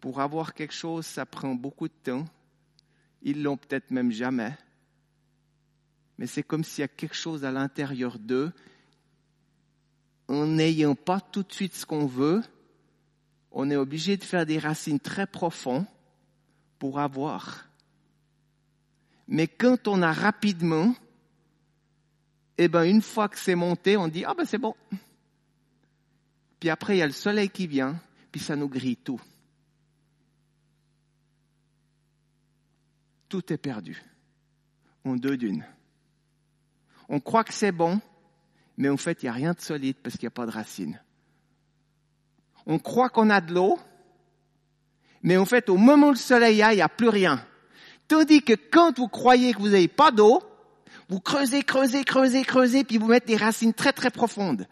Pour 0.00 0.20
avoir 0.20 0.52
quelque 0.52 0.74
chose, 0.74 1.06
ça 1.06 1.24
prend 1.24 1.54
beaucoup 1.54 1.88
de 1.88 1.94
temps. 2.02 2.26
Ils 3.22 3.42
l'ont 3.42 3.56
peut-être 3.56 3.90
même 3.90 4.12
jamais 4.12 4.54
mais 6.18 6.26
c'est 6.26 6.42
comme 6.42 6.64
s'il 6.64 6.82
y 6.82 6.84
a 6.84 6.88
quelque 6.88 7.16
chose 7.16 7.44
à 7.44 7.50
l'intérieur 7.50 8.18
d'eux, 8.18 8.52
en 10.28 10.46
n'ayant 10.46 10.94
pas 10.94 11.20
tout 11.20 11.42
de 11.42 11.52
suite 11.52 11.74
ce 11.74 11.84
qu'on 11.84 12.06
veut, 12.06 12.42
on 13.54 13.70
est 13.70 13.76
obligé 13.76 14.16
de 14.16 14.24
faire 14.24 14.44
des 14.44 14.58
racines 14.58 14.98
très 15.00 15.26
profondes 15.26 15.86
pour 16.80 16.98
avoir. 16.98 17.68
Mais 19.28 19.46
quand 19.46 19.86
on 19.86 20.02
a 20.02 20.12
rapidement, 20.12 20.94
eh 22.58 22.68
ben, 22.68 22.82
une 22.82 23.00
fois 23.00 23.28
que 23.28 23.38
c'est 23.38 23.54
monté, 23.54 23.96
on 23.96 24.08
dit, 24.08 24.24
ah 24.24 24.34
ben 24.34 24.44
c'est 24.44 24.58
bon. 24.58 24.74
Puis 26.58 26.68
après, 26.68 26.96
il 26.96 26.98
y 26.98 27.02
a 27.02 27.06
le 27.06 27.12
soleil 27.12 27.48
qui 27.48 27.68
vient, 27.68 27.98
puis 28.32 28.40
ça 28.40 28.56
nous 28.56 28.68
grille 28.68 28.96
tout. 28.96 29.20
Tout 33.28 33.52
est 33.52 33.58
perdu. 33.58 34.02
En 35.04 35.14
deux 35.14 35.36
d'une. 35.36 35.64
On 37.08 37.20
croit 37.20 37.44
que 37.44 37.54
c'est 37.54 37.72
bon, 37.72 38.00
mais 38.76 38.88
en 38.88 38.96
fait, 38.96 39.22
il 39.22 39.26
n'y 39.26 39.30
a 39.30 39.32
rien 39.32 39.52
de 39.52 39.60
solide 39.60 39.96
parce 40.02 40.16
qu'il 40.16 40.24
n'y 40.24 40.28
a 40.28 40.30
pas 40.32 40.46
de 40.46 40.50
racines. 40.50 41.00
On 42.66 42.78
croit 42.78 43.10
qu'on 43.10 43.30
a 43.30 43.40
de 43.40 43.52
l'eau, 43.52 43.78
mais 45.22 45.36
en 45.36 45.44
fait, 45.44 45.68
au 45.68 45.76
moment 45.76 46.08
où 46.08 46.12
le 46.12 46.16
soleil 46.16 46.62
a, 46.62 46.72
il 46.72 46.76
n'y 46.76 46.82
a 46.82 46.88
plus 46.88 47.08
rien. 47.08 47.44
Tandis 48.08 48.42
que 48.42 48.52
quand 48.52 48.98
vous 48.98 49.08
croyez 49.08 49.54
que 49.54 49.58
vous 49.58 49.70
n'avez 49.70 49.88
pas 49.88 50.10
d'eau, 50.10 50.42
vous 51.08 51.20
creusez, 51.20 51.62
creusez, 51.62 52.04
creusez, 52.04 52.44
creusez, 52.44 52.84
puis 52.84 52.98
vous 52.98 53.06
mettez 53.06 53.34
des 53.34 53.36
racines 53.36 53.74
très, 53.74 53.92
très 53.92 54.10
profondes. 54.10 54.66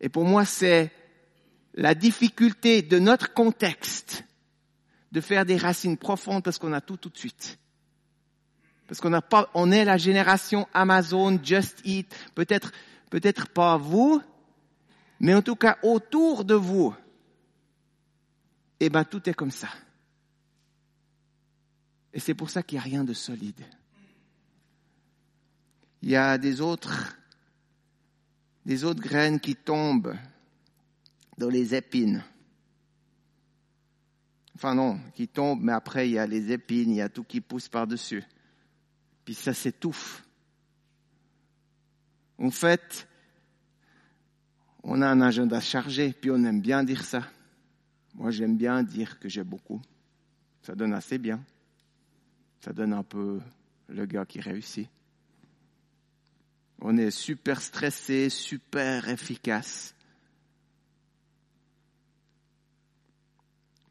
Et 0.00 0.08
pour 0.08 0.24
moi, 0.24 0.44
c'est 0.44 0.92
la 1.74 1.94
difficulté 1.94 2.82
de 2.82 2.98
notre 2.98 3.32
contexte 3.32 4.24
de 5.12 5.20
faire 5.20 5.44
des 5.44 5.56
racines 5.56 5.96
profondes 5.96 6.42
parce 6.42 6.58
qu'on 6.58 6.72
a 6.72 6.80
tout 6.80 6.96
tout 6.96 7.08
de 7.08 7.18
suite. 7.18 7.58
Parce 8.86 9.00
qu'on 9.00 9.10
n'a 9.10 9.22
pas, 9.22 9.50
on 9.54 9.72
est 9.72 9.84
la 9.84 9.96
génération 9.96 10.68
Amazon, 10.74 11.40
Just 11.42 11.80
Eat, 11.84 12.14
peut-être, 12.34 12.72
peut-être 13.10 13.48
pas 13.48 13.76
vous, 13.76 14.22
mais 15.20 15.34
en 15.34 15.42
tout 15.42 15.56
cas 15.56 15.78
autour 15.82 16.44
de 16.44 16.54
vous. 16.54 16.94
Eh 18.80 18.90
ben, 18.90 19.04
tout 19.04 19.28
est 19.28 19.34
comme 19.34 19.50
ça. 19.50 19.68
Et 22.12 22.20
c'est 22.20 22.34
pour 22.34 22.50
ça 22.50 22.62
qu'il 22.62 22.76
n'y 22.76 22.80
a 22.80 22.84
rien 22.84 23.04
de 23.04 23.14
solide. 23.14 23.64
Il 26.02 26.10
y 26.10 26.16
a 26.16 26.38
des 26.38 26.60
autres, 26.60 27.16
des 28.64 28.84
autres 28.84 29.00
graines 29.00 29.40
qui 29.40 29.56
tombent 29.56 30.14
dans 31.38 31.48
les 31.48 31.74
épines. 31.74 32.22
Enfin 34.54 34.74
non, 34.74 35.00
qui 35.14 35.28
tombent, 35.28 35.62
mais 35.62 35.72
après 35.72 36.08
il 36.08 36.12
y 36.12 36.18
a 36.18 36.26
les 36.26 36.52
épines, 36.52 36.90
il 36.90 36.96
y 36.96 37.02
a 37.02 37.08
tout 37.08 37.24
qui 37.24 37.40
pousse 37.40 37.68
par-dessus 37.68 38.24
puis 39.26 39.34
ça 39.34 39.52
s'étouffe. 39.52 40.25
En 42.38 42.50
fait, 42.50 43.08
on 44.82 45.02
a 45.02 45.08
un 45.08 45.20
agenda 45.20 45.60
chargé, 45.60 46.12
puis 46.12 46.30
on 46.30 46.44
aime 46.44 46.60
bien 46.60 46.84
dire 46.84 47.04
ça. 47.04 47.22
Moi, 48.14 48.30
j'aime 48.30 48.56
bien 48.56 48.82
dire 48.82 49.18
que 49.18 49.28
j'ai 49.28 49.44
beaucoup. 49.44 49.80
Ça 50.62 50.74
donne 50.74 50.92
assez 50.92 51.18
bien. 51.18 51.42
Ça 52.60 52.72
donne 52.72 52.92
un 52.92 53.02
peu 53.02 53.40
le 53.88 54.06
gars 54.06 54.26
qui 54.26 54.40
réussit. 54.40 54.88
On 56.80 56.96
est 56.96 57.10
super 57.10 57.60
stressé, 57.60 58.28
super 58.28 59.08
efficace. 59.08 59.94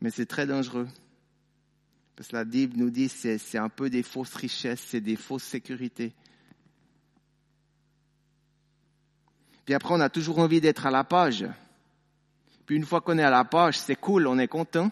Mais 0.02 0.12
c'est 0.12 0.26
très 0.26 0.46
dangereux. 0.46 0.88
Parce 2.16 2.30
que 2.30 2.36
la 2.36 2.46
Bible 2.46 2.78
nous 2.78 2.90
dit 2.90 3.10
que 3.10 3.38
c'est 3.38 3.58
un 3.58 3.70
peu 3.70 3.90
des 3.90 4.04
fausses 4.04 4.36
richesses, 4.36 4.82
c'est 4.82 5.02
des 5.02 5.16
fausses 5.16 5.44
sécurités. 5.44 6.14
Puis 9.66 9.74
après, 9.74 9.94
on 9.94 10.00
a 10.00 10.10
toujours 10.10 10.40
envie 10.40 10.62
d'être 10.62 10.86
à 10.86 10.92
la 10.92 11.04
page. 11.04 11.46
Puis 12.66 12.76
une 12.76 12.86
fois 12.86 13.02
qu'on 13.02 13.18
est 13.18 13.24
à 13.24 13.30
la 13.30 13.44
page, 13.44 13.78
c'est 13.80 13.96
cool, 13.96 14.28
on 14.28 14.38
est 14.38 14.48
content. 14.48 14.92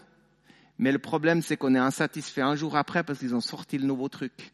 Mais 0.78 0.92
le 0.92 0.98
problème, 0.98 1.42
c'est 1.42 1.56
qu'on 1.56 1.74
est 1.74 1.78
insatisfait 1.78 2.42
un 2.42 2.56
jour 2.56 2.76
après 2.76 3.04
parce 3.04 3.20
qu'ils 3.20 3.34
ont 3.34 3.40
sorti 3.40 3.78
le 3.78 3.86
nouveau 3.86 4.08
truc. 4.08 4.52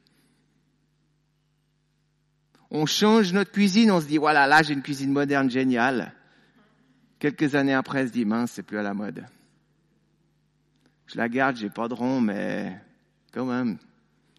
On 2.70 2.86
change 2.86 3.32
notre 3.32 3.50
cuisine, 3.50 3.90
on 3.90 4.00
se 4.00 4.06
dit, 4.06 4.18
voilà, 4.18 4.46
là 4.46 4.62
j'ai 4.62 4.74
une 4.74 4.82
cuisine 4.82 5.10
moderne 5.10 5.50
géniale. 5.50 6.12
Quelques 7.18 7.54
années 7.54 7.74
après, 7.74 8.04
on 8.04 8.06
se 8.06 8.12
dit, 8.12 8.24
mince, 8.24 8.52
c'est 8.52 8.62
plus 8.62 8.78
à 8.78 8.82
la 8.82 8.94
mode. 8.94 9.26
Je 11.06 11.16
la 11.16 11.28
garde, 11.28 11.56
j'ai 11.56 11.70
pas 11.70 11.88
de 11.88 11.94
rond, 11.94 12.20
mais 12.20 12.80
quand 13.32 13.44
même, 13.44 13.78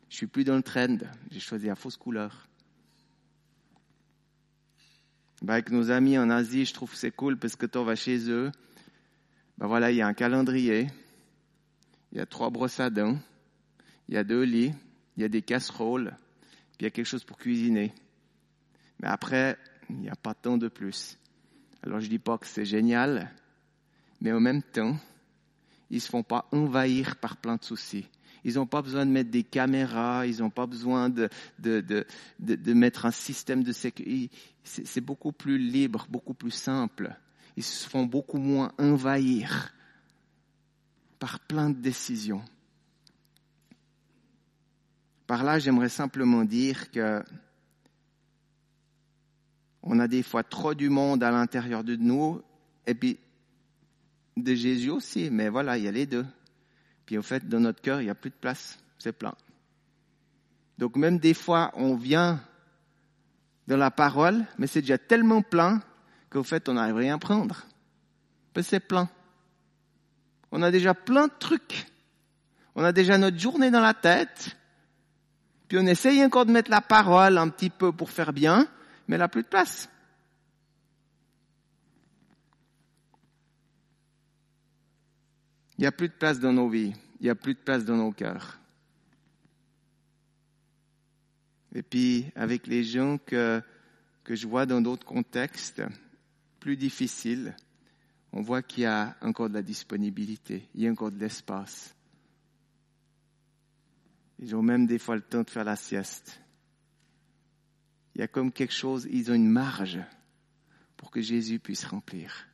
je 0.09 0.15
suis 0.15 0.27
plus 0.27 0.43
dans 0.43 0.55
le 0.55 0.63
trend. 0.63 0.97
J'ai 1.29 1.39
choisi 1.39 1.67
la 1.67 1.75
fausse 1.75 1.97
couleur. 1.97 2.47
Ben, 5.41 5.53
avec 5.53 5.71
nos 5.71 5.89
amis 5.89 6.19
en 6.19 6.29
Asie, 6.29 6.65
je 6.65 6.73
trouve 6.73 6.91
que 6.91 6.97
c'est 6.97 7.11
cool 7.11 7.35
parce 7.35 7.55
que 7.55 7.65
tu 7.65 7.83
vas 7.83 7.95
chez 7.95 8.29
eux. 8.29 8.51
Ben 9.57 9.65
voilà, 9.65 9.89
il 9.89 9.97
y 9.97 10.01
a 10.01 10.07
un 10.07 10.13
calendrier, 10.13 10.87
il 12.11 12.19
y 12.19 12.21
a 12.21 12.27
trois 12.27 12.51
brosses 12.51 12.79
à 12.79 12.91
dents, 12.91 13.17
il 14.07 14.13
y 14.13 14.17
a 14.17 14.23
deux 14.23 14.43
lits, 14.43 14.71
il 15.17 15.21
y 15.21 15.25
a 15.25 15.29
des 15.29 15.41
casseroles, 15.41 16.15
puis 16.73 16.81
il 16.81 16.83
y 16.83 16.85
a 16.85 16.89
quelque 16.91 17.07
chose 17.07 17.23
pour 17.23 17.37
cuisiner. 17.37 17.91
Mais 18.99 19.07
après, 19.07 19.57
il 19.89 19.97
n'y 19.97 20.09
a 20.09 20.15
pas 20.15 20.35
tant 20.35 20.57
de 20.57 20.67
plus. 20.67 21.17
Alors 21.81 21.99
je 21.99 22.07
dis 22.07 22.19
pas 22.19 22.37
que 22.37 22.45
c'est 22.45 22.65
génial, 22.65 23.31
mais 24.21 24.31
en 24.31 24.39
même 24.39 24.61
temps, 24.61 24.95
ils 25.89 26.01
se 26.01 26.09
font 26.09 26.23
pas 26.23 26.47
envahir 26.51 27.15
par 27.15 27.37
plein 27.37 27.55
de 27.55 27.63
soucis. 27.63 28.07
Ils 28.43 28.55
n'ont 28.55 28.65
pas 28.65 28.81
besoin 28.81 29.05
de 29.05 29.11
mettre 29.11 29.29
des 29.29 29.43
caméras, 29.43 30.25
ils 30.25 30.39
n'ont 30.39 30.49
pas 30.49 30.65
besoin 30.65 31.09
de, 31.09 31.29
de, 31.59 31.81
de, 31.81 32.05
de, 32.39 32.73
mettre 32.73 33.05
un 33.05 33.11
système 33.11 33.63
de 33.63 33.71
sécurité. 33.71 34.35
C'est 34.63 35.01
beaucoup 35.01 35.31
plus 35.31 35.57
libre, 35.57 36.07
beaucoup 36.09 36.33
plus 36.33 36.51
simple. 36.51 37.15
Ils 37.55 37.63
se 37.63 37.87
font 37.87 38.05
beaucoup 38.05 38.39
moins 38.39 38.71
envahir 38.79 39.73
par 41.19 41.39
plein 41.39 41.69
de 41.69 41.77
décisions. 41.77 42.43
Par 45.27 45.43
là, 45.43 45.59
j'aimerais 45.59 45.89
simplement 45.89 46.43
dire 46.43 46.89
que 46.91 47.23
on 49.83 49.99
a 49.99 50.07
des 50.07 50.23
fois 50.23 50.43
trop 50.43 50.73
du 50.73 50.89
monde 50.89 51.23
à 51.23 51.31
l'intérieur 51.31 51.83
de 51.83 51.95
nous, 51.95 52.41
et 52.85 52.93
puis 52.93 53.19
de 54.37 54.53
Jésus 54.53 54.89
aussi, 54.89 55.29
mais 55.31 55.49
voilà, 55.49 55.77
il 55.77 55.83
y 55.83 55.87
a 55.87 55.91
les 55.91 56.05
deux. 56.05 56.25
Puis 57.11 57.17
au 57.17 57.21
fait, 57.21 57.45
dans 57.45 57.59
notre 57.59 57.81
cœur, 57.81 57.99
il 57.99 58.05
n'y 58.05 58.09
a 58.09 58.15
plus 58.15 58.29
de 58.29 58.35
place, 58.35 58.79
c'est 58.97 59.11
plein. 59.11 59.35
Donc 60.77 60.95
même 60.95 61.19
des 61.19 61.33
fois, 61.33 61.73
on 61.75 61.97
vient 61.97 62.39
dans 63.67 63.75
la 63.75 63.91
parole, 63.91 64.45
mais 64.57 64.65
c'est 64.65 64.79
déjà 64.79 64.97
tellement 64.97 65.41
plein 65.41 65.81
qu'au 66.29 66.43
fait, 66.43 66.69
on 66.69 66.75
n'arrive 66.75 66.95
rien 66.95 67.15
à 67.15 67.17
prendre. 67.17 67.65
C'est 68.61 68.79
plein. 68.79 69.09
On 70.53 70.61
a 70.63 70.71
déjà 70.71 70.93
plein 70.93 71.27
de 71.27 71.33
trucs. 71.37 71.85
On 72.75 72.83
a 72.85 72.93
déjà 72.93 73.17
notre 73.17 73.37
journée 73.37 73.71
dans 73.71 73.81
la 73.81 73.93
tête. 73.93 74.55
Puis 75.67 75.77
on 75.77 75.87
essaye 75.87 76.23
encore 76.23 76.45
de 76.45 76.53
mettre 76.53 76.71
la 76.71 76.79
parole 76.79 77.37
un 77.37 77.49
petit 77.49 77.69
peu 77.69 77.91
pour 77.91 78.09
faire 78.09 78.31
bien, 78.31 78.69
mais 79.09 79.15
elle 79.15 79.19
n'a 79.19 79.27
plus 79.27 79.43
de 79.43 79.49
place. 79.49 79.89
Il 85.81 85.85
n'y 85.85 85.87
a 85.87 85.91
plus 85.91 86.09
de 86.09 86.13
place 86.13 86.39
dans 86.39 86.53
nos 86.53 86.69
vies, 86.69 86.93
il 87.19 87.23
n'y 87.23 87.29
a 87.31 87.33
plus 87.33 87.55
de 87.55 87.59
place 87.59 87.83
dans 87.83 87.97
nos 87.97 88.11
cœurs. 88.11 88.59
Et 91.73 91.81
puis, 91.81 92.27
avec 92.35 92.67
les 92.67 92.83
gens 92.83 93.17
que, 93.17 93.63
je 94.29 94.47
vois 94.47 94.67
dans 94.67 94.79
d'autres 94.79 95.07
contextes 95.07 95.81
plus 96.59 96.77
difficiles, 96.77 97.55
on 98.31 98.43
voit 98.43 98.61
qu'il 98.61 98.83
y 98.83 98.85
a 98.85 99.17
encore 99.21 99.49
de 99.49 99.55
la 99.55 99.63
disponibilité, 99.63 100.69
il 100.75 100.81
y 100.81 100.87
a 100.87 100.91
encore 100.91 101.11
de 101.11 101.17
l'espace. 101.17 101.95
Ils 104.37 104.55
ont 104.55 104.61
même 104.61 104.85
des 104.85 104.99
fois 104.99 105.15
le 105.15 105.23
temps 105.23 105.41
de 105.41 105.49
faire 105.49 105.63
la 105.63 105.77
sieste. 105.77 106.39
Il 108.13 108.21
y 108.21 108.23
a 108.23 108.27
comme 108.27 108.51
quelque 108.51 108.75
chose, 108.75 109.07
ils 109.09 109.31
ont 109.31 109.33
une 109.33 109.49
marge 109.49 109.99
pour 110.95 111.09
que 111.09 111.21
Jésus 111.21 111.57
puisse 111.57 111.85
remplir. 111.85 112.50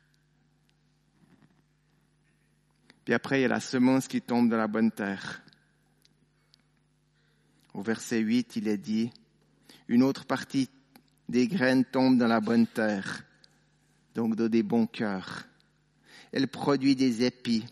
Puis 3.08 3.14
après, 3.14 3.38
il 3.38 3.42
y 3.44 3.46
a 3.46 3.48
la 3.48 3.58
semence 3.58 4.06
qui 4.06 4.20
tombe 4.20 4.50
dans 4.50 4.58
la 4.58 4.66
bonne 4.66 4.90
terre. 4.90 5.40
Au 7.72 7.80
verset 7.80 8.18
8, 8.18 8.56
il 8.56 8.68
est 8.68 8.76
dit, 8.76 9.10
une 9.88 10.02
autre 10.02 10.26
partie 10.26 10.68
des 11.26 11.48
graines 11.48 11.86
tombe 11.86 12.18
dans 12.18 12.26
la 12.26 12.42
bonne 12.42 12.66
terre, 12.66 13.24
donc 14.14 14.36
dans 14.36 14.50
des 14.50 14.62
bons 14.62 14.86
cœurs. 14.86 15.44
Elle 16.32 16.48
produit 16.48 16.96
des 16.96 17.24
épis. 17.24 17.64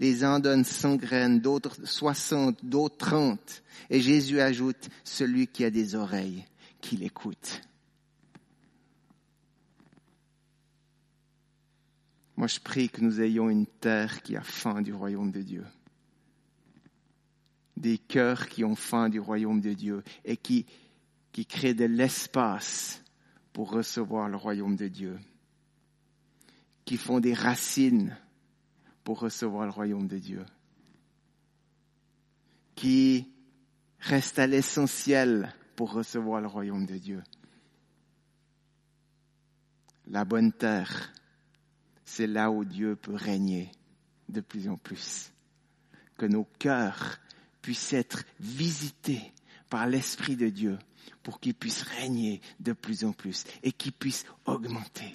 Les 0.00 0.24
uns 0.24 0.40
donnent 0.40 0.64
100 0.64 0.96
graines, 0.96 1.40
d'autres 1.40 1.86
60, 1.86 2.64
d'autres 2.64 2.96
30. 2.96 3.62
Et 3.90 4.00
Jésus 4.00 4.40
ajoute, 4.40 4.88
celui 5.04 5.48
qui 5.48 5.66
a 5.66 5.70
des 5.70 5.96
oreilles, 5.96 6.46
qu'il 6.80 7.02
écoute. 7.02 7.60
Moi, 12.38 12.46
je 12.46 12.60
prie 12.60 12.88
que 12.88 13.00
nous 13.00 13.20
ayons 13.20 13.50
une 13.50 13.66
terre 13.66 14.22
qui 14.22 14.36
a 14.36 14.42
faim 14.42 14.80
du 14.80 14.94
royaume 14.94 15.32
de 15.32 15.42
Dieu. 15.42 15.66
Des 17.76 17.98
cœurs 17.98 18.48
qui 18.48 18.62
ont 18.62 18.76
faim 18.76 19.08
du 19.08 19.18
royaume 19.18 19.60
de 19.60 19.72
Dieu 19.72 20.04
et 20.24 20.36
qui, 20.36 20.64
créent 21.48 21.74
de 21.74 21.84
l'espace 21.84 23.02
pour 23.52 23.72
recevoir 23.72 24.28
le 24.28 24.36
royaume 24.36 24.76
de 24.76 24.86
Dieu. 24.86 25.18
Qui 26.84 26.96
font 26.96 27.18
des 27.18 27.34
racines 27.34 28.16
pour 29.02 29.18
recevoir 29.18 29.64
le 29.64 29.72
royaume 29.72 30.06
de 30.06 30.18
Dieu. 30.18 30.46
Qui 32.76 33.26
restent 33.98 34.38
à 34.38 34.46
l'essentiel 34.46 35.52
pour 35.74 35.90
recevoir 35.90 36.40
le 36.40 36.46
royaume 36.46 36.86
de 36.86 36.98
Dieu. 36.98 37.20
La 40.06 40.24
bonne 40.24 40.52
terre 40.52 41.12
c'est 42.08 42.26
là 42.26 42.50
où 42.50 42.64
Dieu 42.64 42.96
peut 42.96 43.14
régner 43.14 43.70
de 44.30 44.40
plus 44.40 44.66
en 44.68 44.78
plus. 44.78 45.30
Que 46.16 46.24
nos 46.24 46.44
cœurs 46.58 47.20
puissent 47.60 47.92
être 47.92 48.24
visités 48.40 49.20
par 49.68 49.86
l'Esprit 49.86 50.34
de 50.34 50.48
Dieu 50.48 50.78
pour 51.22 51.38
qu'ils 51.38 51.54
puissent 51.54 51.82
régner 51.82 52.40
de 52.60 52.72
plus 52.72 53.04
en 53.04 53.12
plus 53.12 53.44
et 53.62 53.72
qu'ils 53.72 53.92
puissent 53.92 54.24
augmenter. 54.46 55.14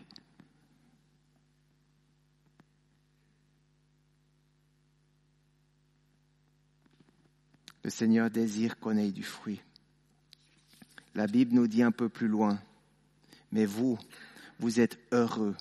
Le 7.84 7.90
Seigneur 7.90 8.30
désire 8.30 8.80
qu'on 8.80 8.98
ait 8.98 9.12
du 9.12 9.24
fruit. 9.24 9.62
La 11.16 11.26
Bible 11.26 11.56
nous 11.56 11.68
dit 11.68 11.82
un 11.82 11.92
peu 11.92 12.08
plus 12.08 12.28
loin, 12.28 12.62
mais 13.52 13.66
vous, 13.66 13.98
vous 14.60 14.80
êtes 14.80 15.00
heureux 15.12 15.56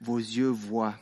vos 0.00 0.18
yeux 0.18 0.48
voient, 0.48 0.94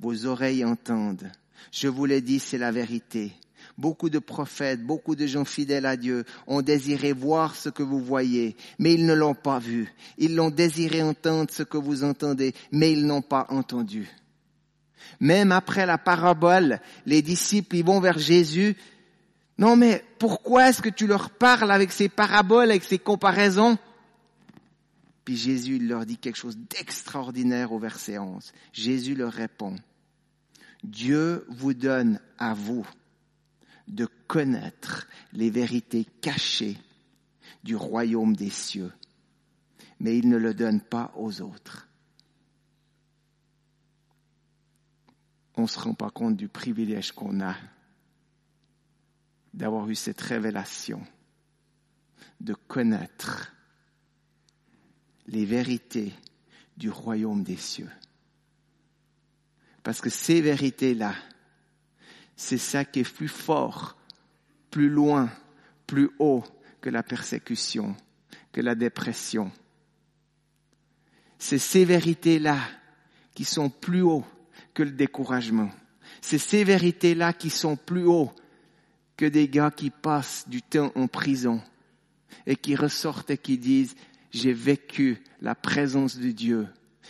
vos 0.00 0.26
oreilles 0.26 0.64
entendent. 0.64 1.30
Je 1.72 1.88
vous 1.88 2.04
l'ai 2.04 2.20
dit, 2.20 2.38
c'est 2.38 2.58
la 2.58 2.72
vérité. 2.72 3.32
Beaucoup 3.76 4.10
de 4.10 4.18
prophètes, 4.18 4.84
beaucoup 4.84 5.16
de 5.16 5.26
gens 5.26 5.44
fidèles 5.44 5.86
à 5.86 5.96
Dieu 5.96 6.24
ont 6.46 6.62
désiré 6.62 7.12
voir 7.12 7.56
ce 7.56 7.68
que 7.68 7.82
vous 7.82 7.98
voyez, 7.98 8.56
mais 8.78 8.94
ils 8.94 9.06
ne 9.06 9.14
l'ont 9.14 9.34
pas 9.34 9.58
vu. 9.58 9.92
Ils 10.18 10.36
l'ont 10.36 10.50
désiré 10.50 11.02
entendre 11.02 11.50
ce 11.50 11.62
que 11.62 11.78
vous 11.78 12.04
entendez, 12.04 12.54
mais 12.70 12.92
ils 12.92 13.06
n'ont 13.06 13.22
pas 13.22 13.46
entendu. 13.48 14.08
Même 15.20 15.50
après 15.50 15.86
la 15.86 15.98
parabole, 15.98 16.80
les 17.06 17.22
disciples 17.22 17.76
ils 17.76 17.84
vont 17.84 18.00
vers 18.00 18.18
Jésus. 18.18 18.76
Non 19.58 19.76
mais 19.76 20.04
pourquoi 20.18 20.68
est-ce 20.68 20.82
que 20.82 20.88
tu 20.88 21.06
leur 21.06 21.30
parles 21.30 21.70
avec 21.70 21.90
ces 21.92 22.08
paraboles, 22.08 22.70
avec 22.70 22.84
ces 22.84 22.98
comparaisons? 22.98 23.78
Puis 25.24 25.36
Jésus 25.36 25.78
leur 25.78 26.04
dit 26.04 26.18
quelque 26.18 26.36
chose 26.36 26.58
d'extraordinaire 26.58 27.72
au 27.72 27.78
verset 27.78 28.18
11. 28.18 28.52
Jésus 28.72 29.14
leur 29.14 29.32
répond, 29.32 29.76
Dieu 30.82 31.46
vous 31.48 31.72
donne 31.72 32.20
à 32.38 32.52
vous 32.52 32.86
de 33.88 34.06
connaître 34.26 35.06
les 35.32 35.50
vérités 35.50 36.04
cachées 36.20 36.76
du 37.62 37.76
royaume 37.76 38.36
des 38.36 38.50
cieux, 38.50 38.92
mais 39.98 40.18
il 40.18 40.28
ne 40.28 40.36
le 40.36 40.52
donne 40.52 40.80
pas 40.80 41.12
aux 41.16 41.40
autres. 41.40 41.88
On 45.56 45.62
ne 45.62 45.66
se 45.66 45.78
rend 45.78 45.94
pas 45.94 46.10
compte 46.10 46.36
du 46.36 46.48
privilège 46.48 47.12
qu'on 47.12 47.40
a 47.40 47.56
d'avoir 49.54 49.88
eu 49.88 49.94
cette 49.94 50.20
révélation, 50.20 51.00
de 52.40 52.54
connaître 52.54 53.43
les 55.34 55.44
vérités 55.44 56.12
du 56.76 56.90
royaume 56.90 57.42
des 57.42 57.56
cieux. 57.56 57.90
Parce 59.82 60.00
que 60.00 60.10
ces 60.10 60.40
vérités-là, 60.40 61.14
c'est 62.36 62.58
ça 62.58 62.84
qui 62.84 63.00
est 63.00 63.12
plus 63.12 63.28
fort, 63.28 63.96
plus 64.70 64.88
loin, 64.88 65.30
plus 65.86 66.10
haut 66.18 66.44
que 66.80 66.88
la 66.88 67.02
persécution, 67.02 67.96
que 68.52 68.60
la 68.60 68.74
dépression. 68.74 69.50
C'est 71.38 71.58
ces 71.58 71.84
vérités-là 71.84 72.58
qui 73.34 73.44
sont 73.44 73.68
plus 73.68 74.02
haut 74.02 74.24
que 74.72 74.82
le 74.82 74.92
découragement. 74.92 75.70
C'est 76.20 76.38
ces 76.38 76.64
vérités-là 76.64 77.32
qui 77.32 77.50
sont 77.50 77.76
plus 77.76 78.06
haut 78.06 78.32
que 79.16 79.26
des 79.26 79.48
gars 79.48 79.70
qui 79.70 79.90
passent 79.90 80.48
du 80.48 80.62
temps 80.62 80.92
en 80.94 81.08
prison 81.08 81.60
et 82.46 82.56
qui 82.56 82.76
ressortent 82.76 83.30
et 83.30 83.38
qui 83.38 83.58
disent 83.58 83.94
j'ai 84.34 84.52
vécu 84.52 85.22
la 85.40 85.54
présence 85.54 86.18
de 86.18 86.30
Dieu. 86.30 86.66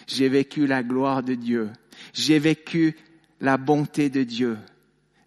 J'ai 0.07 0.29
vécu 0.29 0.67
la 0.67 0.83
gloire 0.83 1.23
de 1.23 1.35
Dieu. 1.35 1.71
J'ai 2.13 2.39
vécu 2.39 2.97
la 3.41 3.57
bonté 3.57 4.11
de 4.11 4.23
Dieu. 4.23 4.59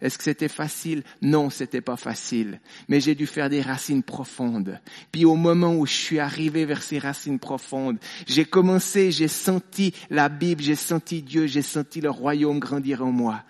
Est-ce 0.00 0.16
que 0.16 0.22
c'était 0.22 0.48
facile? 0.48 1.02
Non, 1.22 1.50
c'était 1.50 1.80
pas 1.80 1.96
facile. 1.96 2.60
Mais 2.88 3.00
j'ai 3.00 3.16
dû 3.16 3.26
faire 3.26 3.50
des 3.50 3.60
racines 3.60 4.04
profondes. 4.04 4.80
Puis 5.10 5.24
au 5.24 5.34
moment 5.34 5.74
où 5.74 5.86
je 5.86 5.92
suis 5.92 6.20
arrivé 6.20 6.64
vers 6.64 6.84
ces 6.84 7.00
racines 7.00 7.40
profondes, 7.40 7.98
j'ai 8.28 8.44
commencé, 8.44 9.10
j'ai 9.10 9.26
senti 9.26 9.92
la 10.08 10.28
Bible, 10.28 10.62
j'ai 10.62 10.76
senti 10.76 11.20
Dieu, 11.20 11.48
j'ai 11.48 11.62
senti 11.62 12.00
le 12.00 12.10
royaume 12.10 12.60
grandir 12.60 13.04
en 13.04 13.10
moi. 13.10 13.42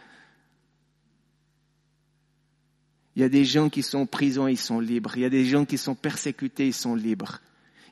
Il 3.15 3.21
y 3.21 3.25
a 3.25 3.29
des 3.29 3.45
gens 3.45 3.69
qui 3.69 3.83
sont 3.83 3.99
en 3.99 4.07
prison, 4.07 4.49
ils 4.49 4.57
sont 4.57 4.81
libres. 4.81 5.17
Il 5.17 5.23
y 5.23 5.27
a 5.27 5.31
des 5.31 5.45
gens 5.45 5.67
qui 5.67 5.77
sont 5.77 5.95
persécutés, 5.95 6.69
ils 6.69 6.75
sont 6.75 6.95
libres. 6.95 7.43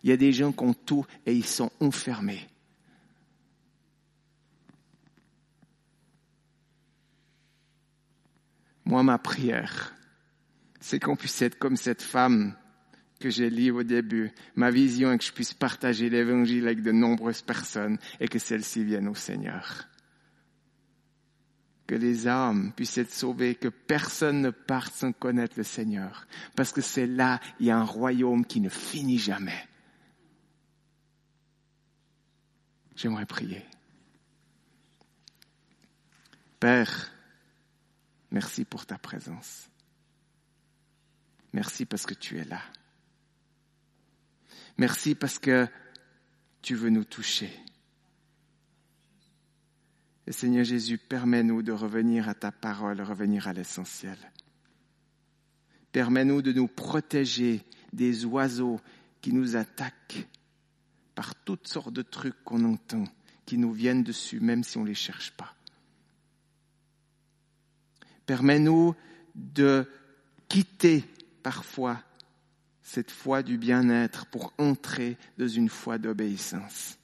Il 0.03 0.11
y 0.11 0.13
a 0.13 0.17
des 0.17 0.33
gens 0.33 0.53
qui 0.53 0.65
ont 0.65 0.75
tout 0.75 1.07
et 1.25 1.35
ils 1.35 1.47
sont 1.47 1.71
enfermés. 1.81 2.47
Moi, 8.87 9.03
ma 9.03 9.19
prière, 9.19 9.95
c'est 10.81 11.01
qu'on 11.01 11.17
puisse 11.17 11.43
être 11.43 11.59
comme 11.59 11.77
cette 11.77 12.03
femme 12.03 12.55
que 13.19 13.31
j'ai 13.31 13.51
lue 13.51 13.73
au 13.73 13.83
début. 13.83 14.31
Ma 14.55 14.71
vision 14.71 15.13
est 15.13 15.19
que 15.19 15.25
je 15.25 15.33
puisse 15.33 15.55
partager 15.55 16.09
l'évangile 16.09 16.67
avec 16.67 16.83
de 16.83 16.93
nombreuses 16.93 17.43
personnes 17.43 17.99
et 18.21 18.29
que 18.29 18.39
celles-ci 18.39 18.85
viennent 18.85 19.09
au 19.09 19.15
Seigneur. 19.15 19.89
Que 21.89 21.97
les 21.97 22.29
âmes 22.29 22.73
puissent 22.77 22.99
être 22.99 23.13
sauvées, 23.13 23.57
que 23.57 23.69
personne 23.69 24.41
ne 24.41 24.51
parte 24.51 24.95
sans 24.95 25.13
connaître 25.13 25.55
le 25.57 25.65
Seigneur. 25.65 26.27
Parce 26.55 26.73
que 26.73 26.81
c'est 26.81 27.07
là, 27.07 27.41
il 27.59 27.67
y 27.67 27.71
a 27.71 27.79
un 27.79 27.85
royaume 27.85 28.45
qui 28.45 28.61
ne 28.61 28.69
finit 28.69 29.19
jamais. 29.19 29.67
J'aimerais 32.97 33.27
prier. 33.27 33.65
Père, 36.59 37.13
Merci 38.31 38.65
pour 38.65 38.87
ta 38.87 38.99
présence. 38.99 39.71
Merci 41.53 41.87
parce 41.87 42.07
que 42.07 42.15
tu 42.15 42.39
es 42.39 42.45
là. 42.45 42.61
Merci 44.79 45.15
parce 45.15 45.39
que 45.39 45.67
tu 46.61 46.75
veux 46.75 46.91
nous 46.91 47.05
toucher. 47.05 47.51
Et 50.27 50.33
Seigneur 50.33 50.65
Jésus, 50.65 50.99
permets-nous 50.99 51.63
de 51.63 51.73
revenir 51.73 52.29
à 52.29 52.35
ta 52.35 52.51
parole, 52.51 53.01
revenir 53.01 53.47
à 53.47 53.53
l'essentiel. 53.53 54.19
Permets-nous 55.93 56.43
de 56.43 56.53
nous 56.53 56.69
protéger 56.69 57.65
des 57.93 58.27
oiseaux 58.27 58.81
qui 59.23 59.33
nous 59.33 59.57
attaquent 59.57 60.29
par 61.17 61.35
toutes 61.35 61.67
sortes 61.67 61.93
de 61.93 62.03
trucs 62.03 62.45
qu'on 62.45 62.63
entend, 62.65 63.05
qui 63.47 63.59
nous 63.59 63.73
viennent 63.73 64.05
dessus, 64.05 64.39
même 64.39 64.63
si 64.63 64.77
on 64.77 64.83
ne 64.83 64.89
les 64.89 64.95
cherche 64.95 65.33
pas. 65.33 65.57
Permets-nous 68.27 68.95
de 69.35 69.91
quitter 70.49 71.05
parfois 71.43 72.03
cette 72.83 73.11
foi 73.11 73.43
du 73.43 73.57
bien-être 73.57 74.27
pour 74.27 74.53
entrer 74.59 75.17
dans 75.39 75.49
une 75.49 75.69
foi 75.69 75.99
d'obéissance. 75.99 76.99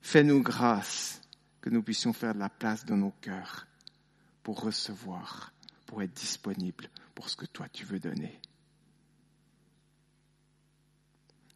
Fais-nous 0.00 0.42
grâce 0.42 1.20
que 1.60 1.70
nous 1.70 1.82
puissions 1.82 2.12
faire 2.12 2.34
de 2.34 2.38
la 2.38 2.50
place 2.50 2.84
dans 2.84 2.96
nos 2.96 3.14
cœurs 3.20 3.66
pour 4.42 4.60
recevoir, 4.60 5.52
pour 5.86 6.02
être 6.02 6.14
disponible 6.14 6.88
pour 7.14 7.30
ce 7.30 7.36
que 7.36 7.46
toi 7.46 7.68
tu 7.68 7.84
veux 7.84 7.98
donner. 7.98 8.40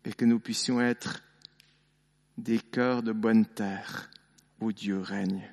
Et 0.04 0.12
que 0.12 0.24
nous 0.24 0.40
puissions 0.40 0.80
être 0.80 1.22
des 2.36 2.58
cœurs 2.58 3.02
de 3.02 3.12
bonne 3.12 3.46
terre 3.46 4.10
où 4.60 4.72
Dieu 4.72 4.98
règne 5.00 5.48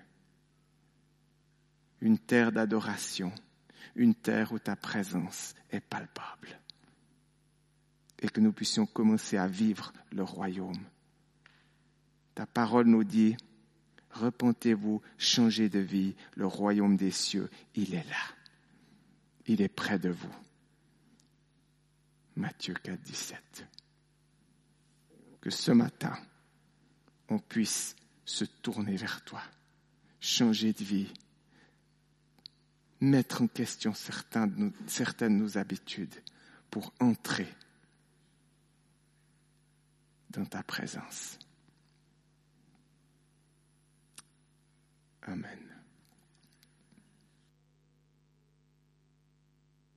une 2.02 2.20
terre 2.20 2.52
d'adoration, 2.52 3.32
une 3.96 4.14
terre 4.14 4.52
où 4.52 4.60
ta 4.60 4.76
présence 4.76 5.56
est 5.72 5.80
palpable. 5.80 6.60
Et 8.20 8.30
que 8.30 8.40
nous 8.40 8.54
puissions 8.54 8.86
commencer 8.86 9.38
à 9.38 9.48
vivre 9.48 9.92
le 10.12 10.24
royaume. 10.24 10.84
Ta 12.36 12.46
parole 12.46 12.88
nous 12.88 13.04
dit, 13.04 13.36
repentez-vous, 14.12 15.02
changez 15.18 15.70
de 15.70 15.80
vie, 15.80 16.16
le 16.36 16.46
royaume 16.46 16.96
des 16.96 17.12
cieux, 17.12 17.50
il 17.76 17.96
est 17.96 18.08
là. 18.08 18.36
Il 19.48 19.62
est 19.62 19.70
près 19.70 20.00
de 20.00 20.10
vous. 20.10 20.36
Matthieu 22.36 22.74
4, 22.74 23.02
17. 23.02 23.68
Que 25.46 25.52
ce 25.52 25.72
matin, 25.72 26.18
on 27.30 27.38
puisse 27.38 27.96
se 28.26 28.46
tourner 28.46 28.96
vers 28.96 29.24
toi, 29.24 29.44
changer 30.20 30.74
de 30.74 30.84
vie, 30.84 31.14
mettre 33.00 33.44
en 33.44 33.48
question 33.48 33.94
certaines 33.94 34.72
de 34.72 35.28
nos 35.28 35.60
habitudes 35.60 36.16
pour 36.72 36.92
entrer 37.00 37.48
dans 40.32 40.46
ta 40.46 40.64
présence. 40.64 41.38
Amen. 45.22 45.65